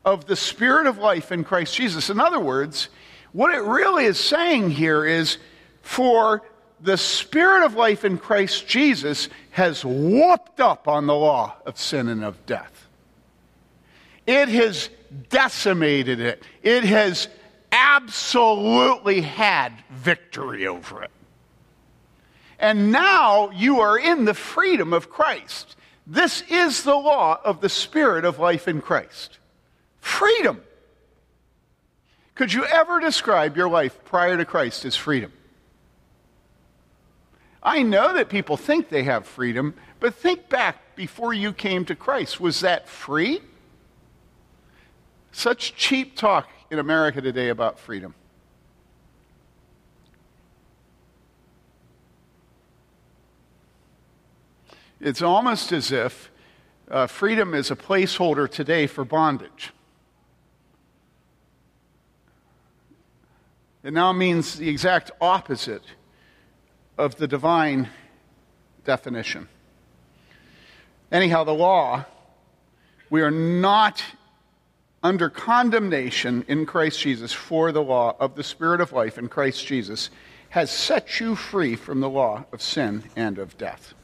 of 0.04 0.26
the 0.26 0.36
Spirit 0.36 0.86
of 0.86 0.98
life 0.98 1.32
in 1.32 1.44
Christ 1.44 1.74
Jesus. 1.74 2.10
In 2.10 2.20
other 2.20 2.40
words, 2.40 2.90
what 3.32 3.54
it 3.54 3.62
really 3.62 4.04
is 4.04 4.20
saying 4.20 4.68
here 4.68 5.06
is 5.06 5.38
for 5.80 6.42
the 6.82 6.96
Spirit 6.96 7.64
of 7.64 7.74
life 7.74 8.04
in 8.04 8.18
Christ 8.18 8.66
Jesus 8.66 9.28
has 9.50 9.84
whooped 9.84 10.60
up 10.60 10.88
on 10.88 11.06
the 11.06 11.14
law 11.14 11.54
of 11.64 11.78
sin 11.78 12.08
and 12.08 12.24
of 12.24 12.44
death. 12.44 12.88
It 14.26 14.48
has 14.48 14.90
decimated 15.28 16.20
it. 16.20 16.42
It 16.62 16.84
has 16.84 17.28
absolutely 17.70 19.20
had 19.20 19.72
victory 19.90 20.66
over 20.66 21.02
it. 21.02 21.10
And 22.58 22.92
now 22.92 23.50
you 23.50 23.80
are 23.80 23.98
in 23.98 24.24
the 24.24 24.34
freedom 24.34 24.92
of 24.92 25.10
Christ. 25.10 25.76
This 26.06 26.42
is 26.48 26.82
the 26.82 26.94
law 26.94 27.40
of 27.44 27.60
the 27.60 27.68
Spirit 27.68 28.24
of 28.24 28.38
life 28.38 28.68
in 28.68 28.80
Christ. 28.80 29.38
Freedom. 30.00 30.60
Could 32.34 32.52
you 32.52 32.64
ever 32.64 32.98
describe 32.98 33.56
your 33.56 33.68
life 33.68 34.04
prior 34.04 34.36
to 34.36 34.44
Christ 34.44 34.84
as 34.84 34.96
freedom? 34.96 35.32
I 37.62 37.82
know 37.82 38.14
that 38.14 38.28
people 38.28 38.56
think 38.56 38.88
they 38.88 39.04
have 39.04 39.26
freedom, 39.26 39.74
but 40.00 40.14
think 40.14 40.48
back 40.48 40.96
before 40.96 41.32
you 41.32 41.52
came 41.52 41.84
to 41.84 41.94
Christ. 41.94 42.40
Was 42.40 42.60
that 42.60 42.88
free? 42.88 43.40
Such 45.30 45.74
cheap 45.76 46.16
talk 46.16 46.48
in 46.70 46.78
America 46.78 47.20
today 47.20 47.48
about 47.50 47.78
freedom. 47.78 48.14
It's 55.00 55.22
almost 55.22 55.72
as 55.72 55.90
if 55.90 56.30
uh, 56.90 57.06
freedom 57.06 57.54
is 57.54 57.70
a 57.70 57.76
placeholder 57.76 58.48
today 58.48 58.86
for 58.86 59.04
bondage. 59.04 59.72
It 63.82 63.92
now 63.92 64.12
means 64.12 64.58
the 64.58 64.68
exact 64.68 65.10
opposite 65.20 65.82
of 67.02 67.16
the 67.16 67.26
divine 67.26 67.88
definition. 68.84 69.48
Anyhow, 71.10 71.42
the 71.42 71.52
law, 71.52 72.04
we 73.10 73.22
are 73.22 73.30
not 73.30 74.04
under 75.02 75.28
condemnation 75.28 76.44
in 76.46 76.64
Christ 76.64 77.00
Jesus 77.00 77.32
for 77.32 77.72
the 77.72 77.82
law 77.82 78.14
of 78.20 78.36
the 78.36 78.44
Spirit 78.44 78.80
of 78.80 78.92
life 78.92 79.18
in 79.18 79.28
Christ 79.28 79.66
Jesus 79.66 80.10
has 80.50 80.70
set 80.70 81.18
you 81.18 81.34
free 81.34 81.74
from 81.74 81.98
the 81.98 82.08
law 82.08 82.44
of 82.52 82.62
sin 82.62 83.02
and 83.16 83.36
of 83.36 83.58
death. 83.58 83.94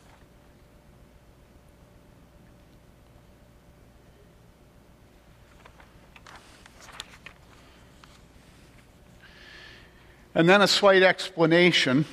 And 10.34 10.48
then 10.48 10.62
a 10.62 10.68
slight 10.68 11.04
explanation 11.04 12.04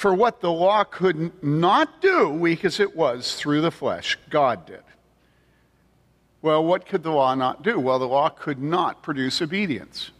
for 0.00 0.14
what 0.14 0.40
the 0.40 0.50
law 0.50 0.82
could 0.82 1.30
not 1.44 2.00
do, 2.00 2.30
weak 2.30 2.64
as 2.64 2.80
it 2.80 2.96
was, 2.96 3.34
through 3.34 3.60
the 3.60 3.70
flesh. 3.70 4.16
God 4.30 4.64
did. 4.64 4.80
Well, 6.40 6.64
what 6.64 6.86
could 6.86 7.02
the 7.02 7.10
law 7.10 7.34
not 7.34 7.62
do? 7.62 7.78
Well, 7.78 7.98
the 7.98 8.08
law 8.08 8.30
could 8.30 8.62
not 8.62 9.02
produce 9.02 9.42
obedience. 9.42 10.10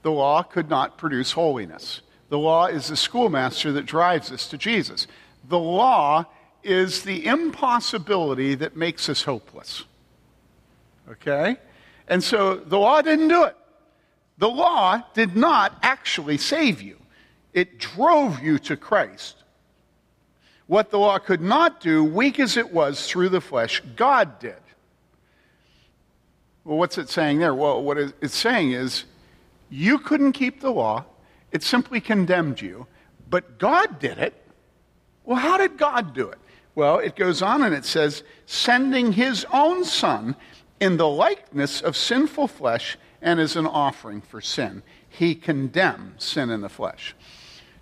The 0.00 0.10
law 0.10 0.42
could 0.42 0.70
not 0.70 0.96
produce 0.96 1.32
holiness. 1.32 2.00
The 2.30 2.38
law 2.38 2.68
is 2.68 2.88
the 2.88 2.96
schoolmaster 2.96 3.70
that 3.72 3.84
drives 3.84 4.32
us 4.32 4.48
to 4.48 4.56
Jesus. 4.56 5.06
The 5.46 5.58
law 5.58 6.24
is 6.62 7.02
the 7.02 7.26
impossibility 7.26 8.54
that 8.54 8.78
makes 8.78 9.10
us 9.10 9.24
hopeless. 9.24 9.84
Okay? 11.06 11.58
And 12.08 12.24
so 12.24 12.54
the 12.56 12.78
law 12.78 13.02
didn't 13.02 13.28
do 13.28 13.44
it. 13.44 13.56
The 14.38 14.48
law 14.48 15.02
did 15.12 15.36
not 15.36 15.78
actually 15.82 16.38
save 16.38 16.80
you, 16.80 16.96
it 17.52 17.78
drove 17.78 18.40
you 18.40 18.58
to 18.60 18.76
Christ. 18.76 19.36
What 20.66 20.90
the 20.90 20.98
law 20.98 21.18
could 21.18 21.40
not 21.40 21.80
do, 21.80 22.02
weak 22.02 22.40
as 22.40 22.56
it 22.56 22.72
was 22.72 23.06
through 23.06 23.28
the 23.28 23.40
flesh, 23.40 23.82
God 23.96 24.38
did. 24.38 24.54
Well, 26.64 26.78
what's 26.78 26.98
it 26.98 27.10
saying 27.10 27.40
there? 27.40 27.54
Well, 27.54 27.82
what 27.82 27.98
it's 27.98 28.36
saying 28.36 28.72
is 28.72 29.04
you 29.68 29.98
couldn't 29.98 30.32
keep 30.32 30.60
the 30.60 30.70
law, 30.70 31.04
it 31.50 31.62
simply 31.62 32.00
condemned 32.00 32.60
you, 32.60 32.86
but 33.28 33.58
God 33.58 33.98
did 33.98 34.18
it. 34.18 34.34
Well, 35.24 35.38
how 35.38 35.56
did 35.56 35.76
God 35.76 36.14
do 36.14 36.28
it? 36.28 36.38
Well, 36.74 36.98
it 36.98 37.16
goes 37.16 37.42
on 37.42 37.62
and 37.62 37.74
it 37.74 37.84
says, 37.84 38.22
sending 38.46 39.12
his 39.12 39.44
own 39.52 39.84
son 39.84 40.36
in 40.80 40.96
the 40.96 41.08
likeness 41.08 41.80
of 41.80 41.96
sinful 41.96 42.48
flesh 42.48 42.96
and 43.20 43.38
as 43.38 43.56
an 43.56 43.66
offering 43.66 44.20
for 44.20 44.40
sin. 44.40 44.82
He 45.08 45.34
condemned 45.34 46.14
sin 46.18 46.50
in 46.50 46.60
the 46.60 46.68
flesh. 46.68 47.14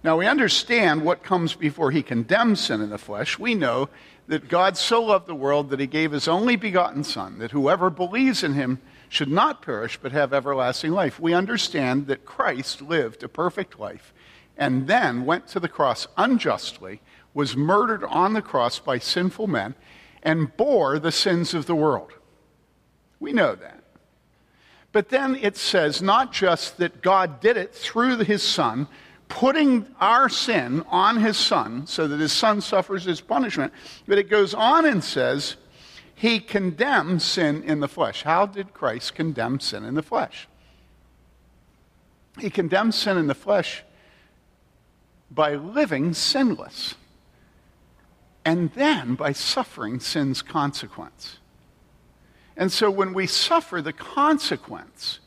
Now, 0.03 0.17
we 0.17 0.27
understand 0.27 1.05
what 1.05 1.23
comes 1.23 1.55
before 1.55 1.91
he 1.91 2.03
condemns 2.03 2.61
sin 2.61 2.81
in 2.81 2.91
the 2.91 2.99
flesh. 2.99 3.39
We 3.39 3.55
know 3.55 3.91
that 4.29 4.49
God 4.49 4.77
so 4.77 5.03
loved 5.03 5.27
the 5.27 5.35
world 5.35 5.71
that 5.71 5.81
he 5.81 5.87
gave 5.87 6.13
his 6.13 6.27
only 6.27 6.57
begotten 6.57 7.05
Son, 7.05 7.39
that 7.39 7.51
whoever 7.51 7.91
believes 7.91 8.43
in 8.43 8.55
him 8.55 8.81
should 9.11 9.29
not 9.29 9.61
perish 9.61 9.99
but 10.01 10.13
have 10.13 10.33
everlasting 10.33 10.93
life. 10.93 11.21
We 11.21 11.35
understand 11.35 12.07
that 12.07 12.25
Christ 12.25 12.81
lived 12.81 13.23
a 13.23 13.29
perfect 13.29 13.79
life 13.79 14.15
and 14.57 14.87
then 14.87 15.27
went 15.27 15.49
to 15.49 15.61
the 15.61 15.69
cross 15.69 16.07
unjustly, 16.17 17.01
was 17.35 17.57
murdered 17.57 18.05
on 18.05 18.33
the 18.35 18.43
cross 18.43 18.79
by 18.79 18.99
sinful 18.99 19.49
men, 19.49 19.75
and 20.23 20.57
bore 20.57 20.99
the 20.99 21.13
sins 21.13 21.55
of 21.55 21.67
the 21.67 21.75
world. 21.75 22.13
We 23.19 23.33
know 23.33 23.55
that. 23.55 23.83
But 24.93 25.09
then 25.09 25.37
it 25.37 25.57
says 25.57 26.03
not 26.03 26.33
just 26.33 26.79
that 26.79 27.03
God 27.03 27.41
did 27.41 27.57
it 27.57 27.75
through 27.75 28.19
his 28.19 28.43
Son, 28.43 28.87
putting 29.31 29.87
our 30.01 30.29
sin 30.29 30.85
on 30.89 31.17
his 31.17 31.39
Son 31.39 31.87
so 31.87 32.07
that 32.07 32.21
his 32.21 32.33
Son 32.33 32.61
suffers 32.61 33.05
his 33.05 33.23
punishment, 33.23 33.73
but 34.07 34.19
it 34.19 34.29
goes 34.29 34.53
on 34.53 34.85
and 34.85 35.03
says, 35.03 35.57
he 36.15 36.39
condemns 36.39 37.25
sin 37.25 37.63
in 37.63 37.81
the 37.81 37.89
flesh. 37.89 38.25
How 38.25 38.45
did 38.45 38.75
Christ 38.75 39.15
condemn 39.15 39.59
sin 39.59 39.85
in 39.85 39.95
the 39.95 40.03
flesh? 40.03 40.47
He 42.39 42.51
condemns 42.51 42.97
sin 42.97 43.17
in 43.17 43.27
the 43.27 43.35
flesh 43.35 43.83
by 45.31 45.55
living 45.55 46.13
sinless 46.13 46.97
and 48.45 48.71
then 48.73 49.15
by 49.15 49.33
suffering 49.33 50.01
sin's 50.01 50.43
consequence. 50.43 51.39
And 52.57 52.71
so 52.71 52.91
when 52.91 53.15
we 53.15 53.27
suffer 53.27 53.81
the 53.81 53.93
consequence, 53.93 55.21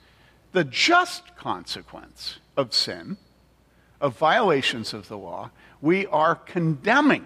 the 0.52 0.64
just 0.64 1.36
consequence 1.36 2.40
of 2.56 2.74
sin, 2.74 3.18
of 4.04 4.18
violations 4.18 4.94
of 4.94 5.08
the 5.08 5.18
law, 5.18 5.50
we 5.82 6.06
are 6.08 6.36
condemning. 6.36 7.26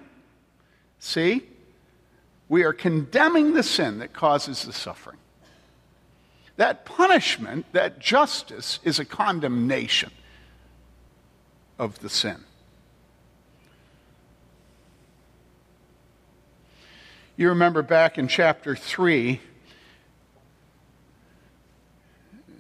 See? 1.00 1.42
We 2.48 2.64
are 2.64 2.72
condemning 2.72 3.56
the 3.56 3.64
sin 3.64 3.98
that 3.98 4.14
causes 4.14 4.62
the 4.62 4.72
suffering. 4.72 5.18
That 6.56 6.86
punishment, 6.86 7.66
that 7.74 7.98
justice, 7.98 8.80
is 8.84 9.00
a 9.00 9.06
condemnation 9.06 10.12
of 11.80 12.00
the 12.00 12.10
sin. 12.10 12.44
You 17.38 17.50
remember 17.50 17.82
back 17.82 18.20
in 18.20 18.28
chapter 18.28 18.76
3, 18.76 19.42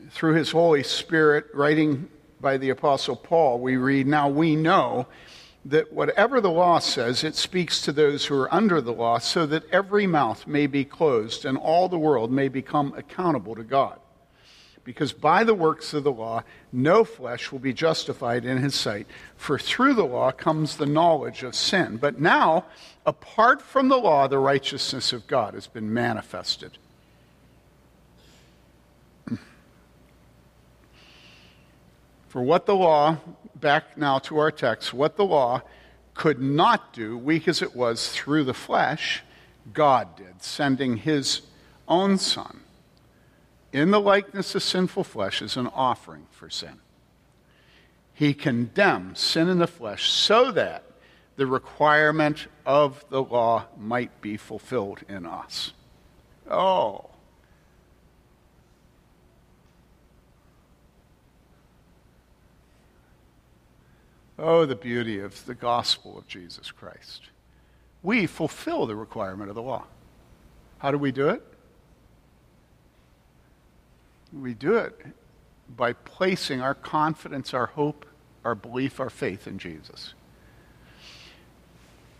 through 0.09 0.33
his 0.33 0.51
Holy 0.51 0.81
Spirit, 0.81 1.45
writing 1.53 2.09
by 2.39 2.57
the 2.57 2.69
Apostle 2.69 3.15
Paul, 3.15 3.59
we 3.59 3.77
read, 3.77 4.07
Now 4.07 4.29
we 4.29 4.55
know 4.55 5.07
that 5.65 5.91
whatever 5.91 6.39
the 6.39 6.49
law 6.49 6.79
says, 6.79 7.23
it 7.23 7.35
speaks 7.35 7.81
to 7.81 7.91
those 7.91 8.25
who 8.25 8.39
are 8.39 8.53
under 8.53 8.79
the 8.79 8.93
law, 8.93 9.17
so 9.17 9.45
that 9.45 9.69
every 9.71 10.07
mouth 10.07 10.47
may 10.47 10.67
be 10.67 10.85
closed 10.85 11.45
and 11.45 11.57
all 11.57 11.89
the 11.89 11.97
world 11.97 12.31
may 12.31 12.47
become 12.47 12.93
accountable 12.95 13.55
to 13.55 13.63
God. 13.63 13.99
Because 14.83 15.11
by 15.11 15.43
the 15.43 15.53
works 15.53 15.93
of 15.93 16.05
the 16.05 16.11
law, 16.11 16.43
no 16.71 17.03
flesh 17.03 17.51
will 17.51 17.59
be 17.59 17.73
justified 17.73 18.45
in 18.45 18.59
his 18.59 18.73
sight, 18.73 19.05
for 19.35 19.59
through 19.59 19.95
the 19.95 20.05
law 20.05 20.31
comes 20.31 20.77
the 20.77 20.85
knowledge 20.85 21.43
of 21.43 21.55
sin. 21.55 21.97
But 21.97 22.21
now, 22.21 22.65
apart 23.05 23.61
from 23.61 23.89
the 23.89 23.97
law, 23.97 24.27
the 24.27 24.39
righteousness 24.39 25.11
of 25.11 25.27
God 25.27 25.55
has 25.55 25.67
been 25.67 25.93
manifested. 25.93 26.77
For 32.37 32.43
what 32.43 32.67
the 32.67 32.75
law, 32.75 33.17
back 33.55 33.97
now 33.97 34.19
to 34.19 34.37
our 34.37 34.51
text, 34.51 34.93
what 34.93 35.15
the 35.15 35.25
law 35.25 35.63
could 36.13 36.39
not 36.39 36.93
do, 36.93 37.17
weak 37.17 37.47
as 37.47 37.63
it 37.63 37.75
was 37.75 38.09
through 38.09 38.43
the 38.43 38.53
flesh, 38.53 39.23
God 39.73 40.15
did, 40.15 40.43
sending 40.43 40.97
his 40.97 41.41
own 41.87 42.19
Son 42.19 42.59
in 43.73 43.89
the 43.89 43.99
likeness 43.99 44.53
of 44.53 44.61
sinful 44.61 45.03
flesh 45.03 45.41
as 45.41 45.57
an 45.57 45.65
offering 45.73 46.27
for 46.29 46.47
sin. 46.47 46.79
He 48.13 48.35
condemned 48.35 49.17
sin 49.17 49.49
in 49.49 49.57
the 49.57 49.65
flesh 49.65 50.07
so 50.07 50.51
that 50.51 50.83
the 51.37 51.47
requirement 51.47 52.45
of 52.67 53.03
the 53.09 53.23
law 53.23 53.65
might 53.75 54.21
be 54.21 54.37
fulfilled 54.37 54.99
in 55.09 55.25
us. 55.25 55.73
Oh. 56.47 57.09
Oh, 64.39 64.65
the 64.65 64.75
beauty 64.75 65.19
of 65.19 65.45
the 65.45 65.55
gospel 65.55 66.17
of 66.17 66.27
Jesus 66.27 66.71
Christ. 66.71 67.23
We 68.03 68.27
fulfill 68.27 68.85
the 68.85 68.95
requirement 68.95 69.49
of 69.49 69.55
the 69.55 69.61
law. 69.61 69.85
How 70.77 70.91
do 70.91 70.97
we 70.97 71.11
do 71.11 71.29
it? 71.29 71.41
We 74.31 74.53
do 74.53 74.75
it 74.75 74.99
by 75.75 75.93
placing 75.93 76.61
our 76.61 76.75
confidence, 76.75 77.53
our 77.53 77.65
hope, 77.65 78.05
our 78.45 78.53
belief, 78.53 78.99
our 78.99 79.09
faith 79.09 79.47
in 79.47 79.57
Jesus. 79.57 80.13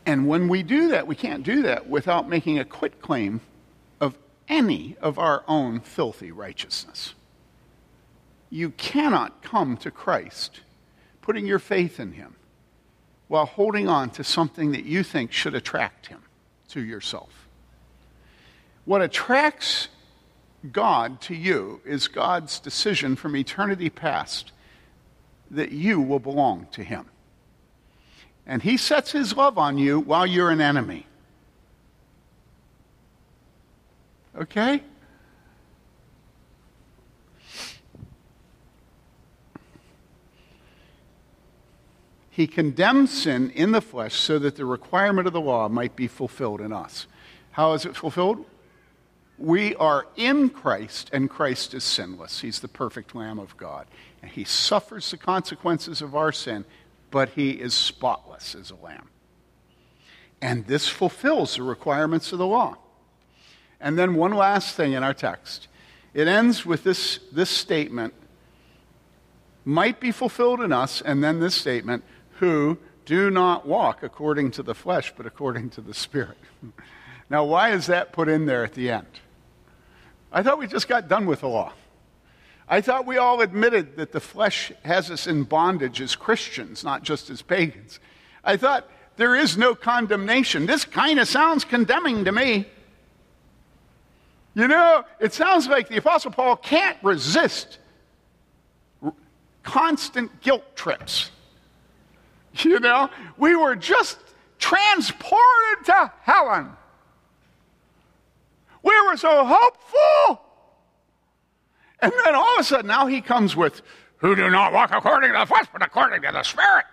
And 0.06 0.28
when 0.28 0.48
we 0.48 0.64
do 0.64 0.88
that, 0.90 1.06
we 1.06 1.16
can't 1.16 1.44
do 1.44 1.62
that 1.64 1.88
without 1.88 2.28
making 2.28 2.58
a 2.58 2.66
quit 2.66 3.02
claim 3.02 3.42
of 4.00 4.18
any 4.48 4.96
of 5.02 5.20
our 5.20 5.44
own 5.48 5.82
filthy 5.82 6.32
righteousness. 6.32 7.14
You 8.50 8.72
cannot 8.72 9.44
come 9.44 9.78
to 9.78 9.92
Christ 9.92 10.62
putting 11.28 11.46
your 11.46 11.60
faith 11.60 12.00
in 12.00 12.14
Him 12.14 12.34
while 13.28 13.46
holding 13.46 13.90
on 13.90 14.10
to 14.10 14.24
something 14.24 14.72
that 14.72 14.86
you 14.86 15.04
think 15.04 15.34
should 15.34 15.54
attract 15.54 16.08
Him 16.08 16.22
to 16.70 16.82
yourself. 16.82 17.50
What 18.86 19.02
attracts 19.02 19.90
God 20.72 21.20
to 21.24 21.36
you 21.36 21.82
is 21.84 22.08
God's 22.08 22.62
decision 22.62 23.18
from 23.18 23.36
eternity 23.36 23.90
past 23.90 24.54
that 25.52 25.74
you 25.74 26.00
will 26.00 26.20
belong 26.20 26.68
to 26.72 26.82
Him. 26.82 27.06
And 28.46 28.64
He 28.64 28.78
sets 28.78 29.12
His 29.12 29.36
love 29.36 29.58
on 29.58 29.78
you 29.78 30.00
while 30.00 30.26
you're 30.26 30.50
an 30.50 30.62
enemy. 30.62 31.06
Okay? 34.38 34.82
He 42.38 42.46
condemns 42.46 43.24
sin 43.24 43.50
in 43.56 43.72
the 43.72 43.82
flesh 43.82 44.14
so 44.14 44.38
that 44.38 44.58
the 44.58 44.66
requirement 44.66 45.26
of 45.26 45.34
the 45.34 45.42
law 45.42 45.68
might 45.70 45.96
be 45.96 46.06
fulfilled 46.06 46.62
in 46.62 46.72
us. 46.72 47.08
How 47.50 47.74
is 47.74 47.84
it 47.84 47.96
fulfilled? 47.96 48.46
We 49.40 49.74
are 49.78 50.06
in 50.16 50.50
Christ, 50.50 51.10
and 51.12 51.32
Christ 51.32 51.74
is 51.74 51.84
sinless. 51.84 52.42
He's 52.42 52.60
the 52.60 52.68
perfect 52.68 53.16
Lamb 53.16 53.40
of 53.40 53.58
God. 53.58 53.88
And 54.22 54.30
he 54.30 54.44
suffers 54.44 55.10
the 55.10 55.18
consequences 55.18 56.00
of 56.04 56.14
our 56.14 56.32
sin, 56.32 56.66
but 57.10 57.30
he 57.30 57.54
is 57.54 57.74
spotless 57.74 58.54
as 58.54 58.70
a 58.70 58.76
lamb. 58.76 59.10
And 60.40 60.68
this 60.68 60.88
fulfills 60.88 61.56
the 61.56 61.64
requirements 61.64 62.32
of 62.32 62.38
the 62.38 62.46
law. 62.46 62.78
And 63.82 63.98
then 63.98 64.14
one 64.14 64.34
last 64.34 64.76
thing 64.76 64.94
in 64.94 65.02
our 65.02 65.16
text. 65.16 65.68
It 66.14 66.28
ends 66.28 66.68
with 66.68 66.84
this, 66.84 67.20
this 67.32 67.50
statement 67.50 68.14
might 69.66 70.00
be 70.00 70.12
fulfilled 70.12 70.62
in 70.62 70.72
us, 70.72 71.02
and 71.02 71.24
then 71.24 71.40
this 71.40 71.56
statement 71.56 72.04
who 72.40 72.78
do 73.06 73.30
not 73.30 73.66
walk 73.66 74.04
according 74.04 74.52
to 74.52 74.64
the 74.64 74.76
flesh, 74.76 75.14
but 75.16 75.26
according 75.26 75.70
to 75.72 75.82
the 75.82 75.94
Spirit. 75.94 76.38
now, 77.30 77.44
why 77.44 77.72
is 77.72 77.88
that 77.88 78.12
put 78.12 78.28
in 78.28 78.46
there 78.46 78.64
at 78.64 78.74
the 78.74 78.90
end? 78.90 79.08
I 80.32 80.44
thought 80.44 80.60
we 80.60 80.68
just 80.68 80.88
got 80.88 81.08
done 81.08 81.26
with 81.26 81.42
the 81.42 81.48
law. 81.48 81.74
I 82.68 82.82
thought 82.82 83.06
we 83.06 83.18
all 83.18 83.40
admitted 83.40 83.96
that 83.96 84.12
the 84.12 84.20
flesh 84.20 84.74
has 84.84 85.10
us 85.10 85.26
in 85.26 85.44
bondage 85.44 86.02
as 86.02 86.16
Christians, 86.16 86.84
not 86.84 87.04
just 87.04 87.30
as 87.30 87.42
pagans. 87.42 88.00
I 88.44 88.58
thought 88.58 88.90
there 89.16 89.36
is 89.36 89.58
no 89.58 89.74
condemnation. 89.74 90.66
This 90.66 90.84
kind 90.84 91.20
of 91.20 91.28
sounds 91.28 91.64
condemning 91.64 92.26
to 92.26 92.32
me. 92.32 92.68
You 94.54 94.68
know, 94.68 95.06
it 95.20 95.34
sounds 95.34 95.68
like 95.68 95.88
the 95.88 95.98
Apostle 95.98 96.32
Paul 96.32 96.58
can't 96.58 96.98
resist 97.04 97.78
constant 99.64 100.42
guilt 100.42 100.76
trips. 100.76 101.32
You 102.64 102.80
know, 102.80 103.10
we 103.38 103.56
were 103.56 103.76
just 103.76 104.18
transported 104.60 105.86
to 105.86 106.12
heaven. 106.22 106.72
We 108.84 108.94
were 109.08 109.18
so 109.18 109.46
hopeful. 109.46 110.42
And 112.00 112.12
then 112.24 112.36
all 112.36 112.56
of 112.56 112.60
a 112.60 112.64
sudden, 112.64 112.88
now 112.88 113.08
he 113.08 113.22
comes 113.22 113.56
with, 113.56 113.82
who 114.18 114.36
do 114.36 114.50
not 114.50 114.74
walk 114.74 114.92
according 114.92 115.34
to 115.34 115.38
the 115.40 115.46
flesh, 115.46 115.66
but 115.72 115.84
according 115.84 116.22
to 116.22 116.32
the 116.32 116.44
Spirit. 116.44 116.86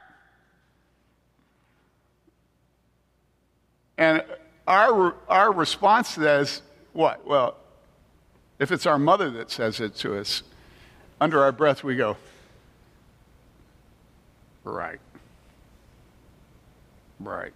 And 3.96 4.24
our, 4.66 5.14
our 5.28 5.52
response 5.52 6.14
to 6.14 6.20
that 6.20 6.40
is 6.40 6.62
what? 6.92 7.26
Well, 7.26 7.56
if 8.58 8.72
it's 8.72 8.86
our 8.86 8.98
mother 8.98 9.30
that 9.30 9.50
says 9.50 9.80
it 9.80 9.94
to 9.96 10.18
us, 10.18 10.42
under 11.20 11.42
our 11.42 11.52
breath 11.52 11.84
we 11.84 11.96
go, 11.96 12.16
right. 14.64 15.00
Right. 17.24 17.52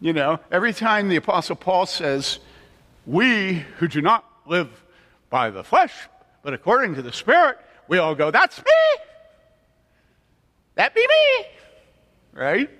You 0.00 0.12
know, 0.12 0.40
every 0.50 0.72
time 0.72 1.08
the 1.08 1.16
Apostle 1.16 1.56
Paul 1.56 1.86
says, 1.86 2.40
We 3.06 3.64
who 3.78 3.88
do 3.88 4.02
not 4.02 4.24
live 4.46 4.68
by 5.30 5.50
the 5.50 5.62
flesh, 5.62 5.92
but 6.42 6.52
according 6.52 6.96
to 6.96 7.02
the 7.02 7.12
Spirit, 7.12 7.58
we 7.88 7.98
all 7.98 8.14
go, 8.14 8.30
That's 8.30 8.58
me! 8.58 9.02
That 10.74 10.94
be 10.94 11.00
me! 11.00 11.46
Right? 12.32 12.70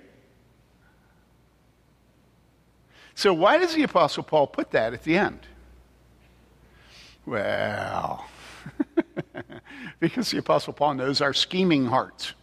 So, 3.15 3.33
why 3.33 3.57
does 3.57 3.73
the 3.73 3.83
Apostle 3.83 4.23
Paul 4.23 4.47
put 4.47 4.71
that 4.71 4.93
at 4.93 5.03
the 5.03 5.17
end? 5.17 5.39
Well, 7.25 8.25
because 10.01 10.29
the 10.31 10.39
Apostle 10.39 10.73
Paul 10.73 10.95
knows 10.95 11.21
our 11.21 11.33
scheming 11.33 11.85
hearts. 11.85 12.33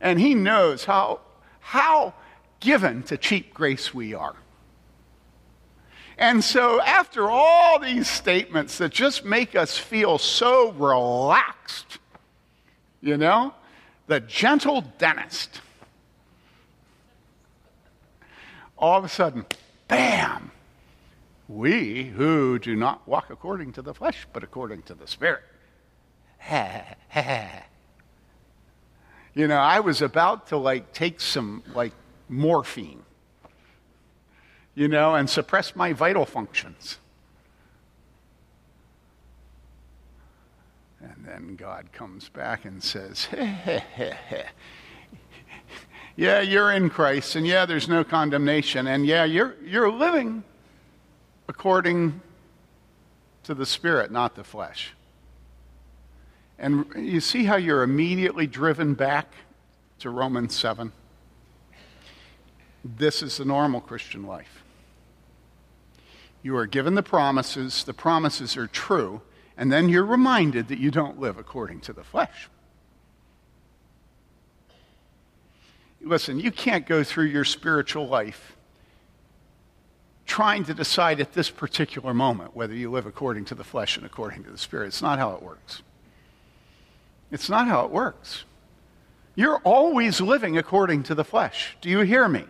And 0.00 0.18
he 0.18 0.34
knows 0.34 0.84
how, 0.84 1.20
how 1.62 2.12
given 2.60 3.02
to 3.04 3.16
cheap 3.16 3.54
grace 3.54 3.94
we 3.94 4.12
are. 4.14 4.36
And 6.18 6.44
so, 6.44 6.80
after 6.82 7.30
all 7.30 7.78
these 7.78 8.08
statements 8.08 8.78
that 8.78 8.92
just 8.92 9.24
make 9.24 9.56
us 9.56 9.78
feel 9.78 10.18
so 10.18 10.70
relaxed, 10.72 11.98
you 13.00 13.16
know, 13.16 13.54
the 14.06 14.20
gentle 14.20 14.82
dentist, 14.98 15.60
all 18.76 18.98
of 18.98 19.04
a 19.04 19.08
sudden, 19.08 19.46
bam, 19.88 20.50
we 21.48 22.04
who 22.04 22.58
do 22.58 22.76
not 22.76 23.06
walk 23.08 23.30
according 23.30 23.72
to 23.72 23.82
the 23.82 23.94
flesh, 23.94 24.26
but 24.32 24.44
according 24.44 24.82
to 24.82 24.94
the 24.94 25.06
Spirit. 25.06 25.42
you 29.34 29.46
know, 29.48 29.56
I 29.56 29.80
was 29.80 30.02
about 30.02 30.48
to 30.48 30.56
like 30.56 30.92
take 30.92 31.20
some 31.20 31.62
like 31.74 31.92
morphine, 32.28 33.02
you 34.74 34.88
know, 34.88 35.14
and 35.14 35.28
suppress 35.28 35.74
my 35.74 35.92
vital 35.92 36.24
functions. 36.24 36.98
And 41.00 41.24
then 41.26 41.56
God 41.56 41.92
comes 41.92 42.28
back 42.28 42.64
and 42.64 42.82
says, 42.82 43.28
Yeah, 46.14 46.42
you're 46.42 46.70
in 46.72 46.90
Christ, 46.90 47.36
and 47.36 47.46
yeah, 47.46 47.64
there's 47.64 47.88
no 47.88 48.04
condemnation, 48.04 48.86
and 48.86 49.06
yeah, 49.06 49.24
you're, 49.24 49.56
you're 49.64 49.90
living 49.90 50.44
according 51.48 52.20
to 53.44 53.54
the 53.54 53.64
Spirit, 53.64 54.10
not 54.12 54.34
the 54.34 54.44
flesh. 54.44 54.92
And 56.58 56.86
you 56.96 57.20
see 57.20 57.44
how 57.44 57.56
you're 57.56 57.82
immediately 57.82 58.46
driven 58.46 58.94
back 58.94 59.32
to 60.00 60.10
Romans 60.10 60.54
7? 60.54 60.92
This 62.84 63.22
is 63.22 63.36
the 63.36 63.44
normal 63.44 63.80
Christian 63.80 64.26
life. 64.26 64.62
You 66.42 66.56
are 66.56 66.66
given 66.66 66.94
the 66.94 67.02
promises, 67.02 67.84
the 67.84 67.94
promises 67.94 68.56
are 68.56 68.66
true, 68.66 69.22
and 69.56 69.72
then 69.72 69.88
you're 69.88 70.04
reminded 70.04 70.68
that 70.68 70.78
you 70.78 70.90
don't 70.90 71.20
live 71.20 71.38
according 71.38 71.80
to 71.82 71.92
the 71.92 72.02
flesh. 72.02 72.48
Listen, 76.00 76.40
you 76.40 76.50
can't 76.50 76.84
go 76.86 77.04
through 77.04 77.26
your 77.26 77.44
spiritual 77.44 78.08
life 78.08 78.56
trying 80.26 80.64
to 80.64 80.74
decide 80.74 81.20
at 81.20 81.32
this 81.32 81.50
particular 81.50 82.12
moment 82.14 82.56
whether 82.56 82.74
you 82.74 82.90
live 82.90 83.06
according 83.06 83.44
to 83.44 83.54
the 83.54 83.62
flesh 83.62 83.96
and 83.96 84.06
according 84.06 84.42
to 84.42 84.50
the 84.50 84.58
spirit. 84.58 84.86
It's 84.88 85.02
not 85.02 85.18
how 85.18 85.32
it 85.32 85.42
works. 85.42 85.82
It's 87.32 87.48
not 87.48 87.66
how 87.66 87.86
it 87.86 87.90
works. 87.90 88.44
You're 89.34 89.60
always 89.64 90.20
living 90.20 90.58
according 90.58 91.04
to 91.04 91.14
the 91.14 91.24
flesh. 91.24 91.76
Do 91.80 91.88
you 91.88 92.00
hear 92.00 92.28
me? 92.28 92.44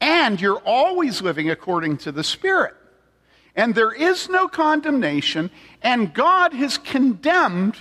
And 0.00 0.40
you're 0.40 0.62
always 0.64 1.20
living 1.20 1.50
according 1.50 1.98
to 1.98 2.12
the 2.12 2.22
Spirit. 2.22 2.74
And 3.56 3.74
there 3.74 3.92
is 3.92 4.28
no 4.28 4.48
condemnation, 4.48 5.50
and 5.82 6.14
God 6.14 6.52
has 6.52 6.78
condemned 6.78 7.76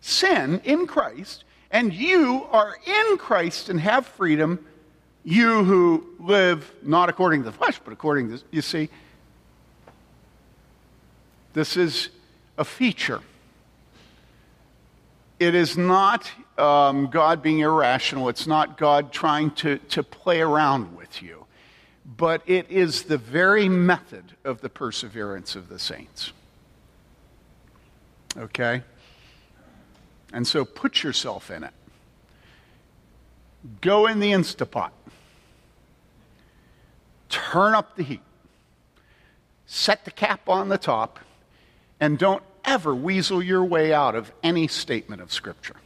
sin 0.00 0.62
in 0.64 0.86
Christ, 0.86 1.44
and 1.70 1.92
you 1.92 2.46
are 2.50 2.76
in 2.86 3.18
Christ 3.18 3.68
and 3.68 3.80
have 3.80 4.06
freedom, 4.06 4.64
you 5.24 5.64
who 5.64 6.06
live 6.18 6.72
not 6.82 7.08
according 7.08 7.42
to 7.42 7.50
the 7.50 7.56
flesh, 7.56 7.78
but 7.84 7.92
according 7.92 8.30
to, 8.30 8.42
you 8.50 8.62
see, 8.62 8.88
this 11.52 11.76
is 11.76 12.08
a 12.56 12.64
feature. 12.64 13.20
It 15.40 15.56
is 15.56 15.76
not 15.76 16.30
um, 16.56 17.08
God 17.08 17.42
being 17.42 17.58
irrational, 17.58 18.28
it's 18.28 18.46
not 18.46 18.78
God 18.78 19.12
trying 19.12 19.50
to, 19.52 19.78
to 19.78 20.04
play 20.04 20.40
around 20.40 20.96
with 20.96 21.20
you 21.20 21.40
but 22.16 22.42
it 22.46 22.70
is 22.70 23.04
the 23.04 23.18
very 23.18 23.68
method 23.68 24.36
of 24.44 24.60
the 24.60 24.68
perseverance 24.68 25.54
of 25.54 25.68
the 25.68 25.78
saints. 25.78 26.32
Okay? 28.36 28.82
And 30.32 30.46
so 30.46 30.64
put 30.64 31.02
yourself 31.02 31.50
in 31.50 31.64
it. 31.64 31.72
Go 33.80 34.06
in 34.06 34.20
the 34.20 34.32
Instapot. 34.32 34.90
Turn 37.28 37.74
up 37.74 37.96
the 37.96 38.02
heat. 38.02 38.22
Set 39.66 40.04
the 40.04 40.10
cap 40.10 40.48
on 40.48 40.68
the 40.68 40.78
top. 40.78 41.20
And 42.00 42.18
don't 42.18 42.42
ever 42.64 42.94
weasel 42.94 43.42
your 43.42 43.64
way 43.64 43.92
out 43.92 44.14
of 44.14 44.32
any 44.42 44.68
statement 44.68 45.22
of 45.22 45.32
Scripture. 45.32 45.76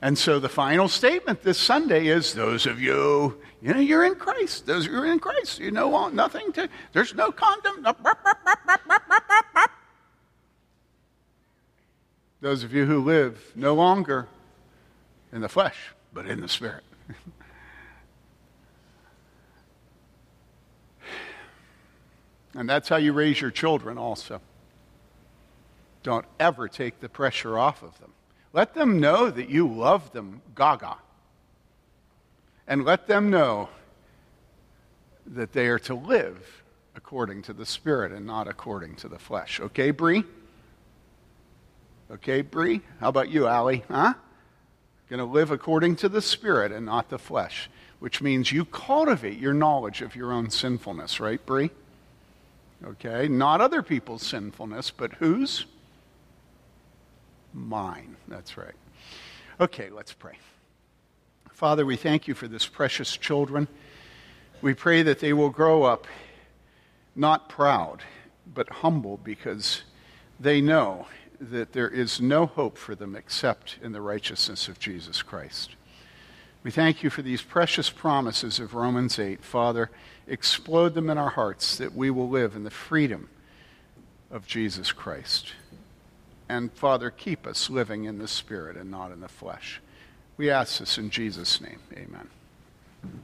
And 0.00 0.16
so 0.16 0.38
the 0.38 0.48
final 0.48 0.88
statement 0.88 1.42
this 1.42 1.58
Sunday 1.58 2.06
is 2.06 2.34
those 2.34 2.66
of 2.66 2.80
you, 2.80 3.36
you 3.60 3.74
know, 3.74 3.80
you're 3.80 4.04
in 4.04 4.14
Christ. 4.14 4.66
Those 4.66 4.86
of 4.86 4.92
you 4.92 4.98
are 4.98 5.06
in 5.06 5.18
Christ. 5.18 5.58
You 5.58 5.72
know 5.72 6.08
nothing 6.08 6.52
to, 6.52 6.68
there's 6.92 7.14
no 7.14 7.32
condom. 7.32 7.86
Those 12.40 12.62
of 12.62 12.72
you 12.72 12.86
who 12.86 13.02
live 13.02 13.52
no 13.56 13.74
longer 13.74 14.28
in 15.32 15.40
the 15.40 15.48
flesh, 15.48 15.76
but 16.12 16.26
in 16.26 16.40
the 16.40 16.48
spirit. 16.48 16.84
And 22.54 22.68
that's 22.68 22.88
how 22.88 22.96
you 22.96 23.12
raise 23.12 23.40
your 23.40 23.50
children 23.50 23.98
also. 23.98 24.40
Don't 26.02 26.24
ever 26.38 26.68
take 26.68 27.00
the 27.00 27.08
pressure 27.08 27.58
off 27.58 27.82
of 27.82 27.98
them. 27.98 28.12
Let 28.52 28.74
them 28.74 29.00
know 29.00 29.30
that 29.30 29.48
you 29.48 29.68
love 29.68 30.12
them 30.12 30.40
gaga. 30.54 30.96
And 32.66 32.84
let 32.84 33.06
them 33.06 33.30
know 33.30 33.68
that 35.26 35.52
they 35.52 35.66
are 35.66 35.78
to 35.80 35.94
live 35.94 36.62
according 36.94 37.42
to 37.42 37.52
the 37.52 37.66
Spirit 37.66 38.12
and 38.12 38.26
not 38.26 38.48
according 38.48 38.96
to 38.96 39.08
the 39.08 39.18
flesh. 39.18 39.60
Okay, 39.60 39.90
Bree? 39.90 40.24
Okay, 42.10 42.40
Bree? 42.42 42.80
How 43.00 43.08
about 43.08 43.28
you, 43.28 43.46
Allie? 43.46 43.84
Huh? 43.88 44.14
Going 45.08 45.18
to 45.18 45.24
live 45.24 45.50
according 45.50 45.96
to 45.96 46.08
the 46.08 46.22
Spirit 46.22 46.72
and 46.72 46.84
not 46.84 47.08
the 47.08 47.18
flesh, 47.18 47.70
which 47.98 48.20
means 48.20 48.52
you 48.52 48.64
cultivate 48.64 49.38
your 49.38 49.54
knowledge 49.54 50.02
of 50.02 50.16
your 50.16 50.32
own 50.32 50.50
sinfulness, 50.50 51.20
right, 51.20 51.44
Bree? 51.44 51.70
Okay, 52.84 53.28
not 53.28 53.60
other 53.60 53.82
people's 53.82 54.22
sinfulness, 54.22 54.90
but 54.90 55.14
whose? 55.14 55.66
mine. 57.58 58.16
That's 58.26 58.56
right. 58.56 58.74
Okay, 59.60 59.90
let's 59.90 60.12
pray. 60.12 60.38
Father, 61.50 61.84
we 61.84 61.96
thank 61.96 62.28
you 62.28 62.34
for 62.34 62.46
this 62.46 62.66
precious 62.66 63.16
children. 63.16 63.66
We 64.62 64.74
pray 64.74 65.02
that 65.02 65.18
they 65.18 65.32
will 65.32 65.50
grow 65.50 65.82
up 65.82 66.06
not 67.16 67.48
proud, 67.48 68.02
but 68.54 68.68
humble 68.68 69.16
because 69.18 69.82
they 70.38 70.60
know 70.60 71.06
that 71.40 71.72
there 71.72 71.88
is 71.88 72.20
no 72.20 72.46
hope 72.46 72.78
for 72.78 72.94
them 72.94 73.16
except 73.16 73.78
in 73.82 73.92
the 73.92 74.00
righteousness 74.00 74.68
of 74.68 74.78
Jesus 74.78 75.22
Christ. 75.22 75.74
We 76.68 76.72
thank 76.72 77.02
you 77.02 77.08
for 77.08 77.22
these 77.22 77.40
precious 77.40 77.88
promises 77.88 78.60
of 78.60 78.74
Romans 78.74 79.18
8. 79.18 79.42
Father, 79.42 79.90
explode 80.26 80.92
them 80.92 81.08
in 81.08 81.16
our 81.16 81.30
hearts 81.30 81.78
that 81.78 81.94
we 81.94 82.10
will 82.10 82.28
live 82.28 82.54
in 82.54 82.64
the 82.64 82.70
freedom 82.70 83.30
of 84.30 84.46
Jesus 84.46 84.92
Christ. 84.92 85.54
And 86.46 86.70
Father, 86.70 87.10
keep 87.10 87.46
us 87.46 87.70
living 87.70 88.04
in 88.04 88.18
the 88.18 88.28
Spirit 88.28 88.76
and 88.76 88.90
not 88.90 89.12
in 89.12 89.20
the 89.20 89.30
flesh. 89.30 89.80
We 90.36 90.50
ask 90.50 90.80
this 90.80 90.98
in 90.98 91.08
Jesus' 91.08 91.58
name. 91.58 91.80
Amen. 91.94 92.28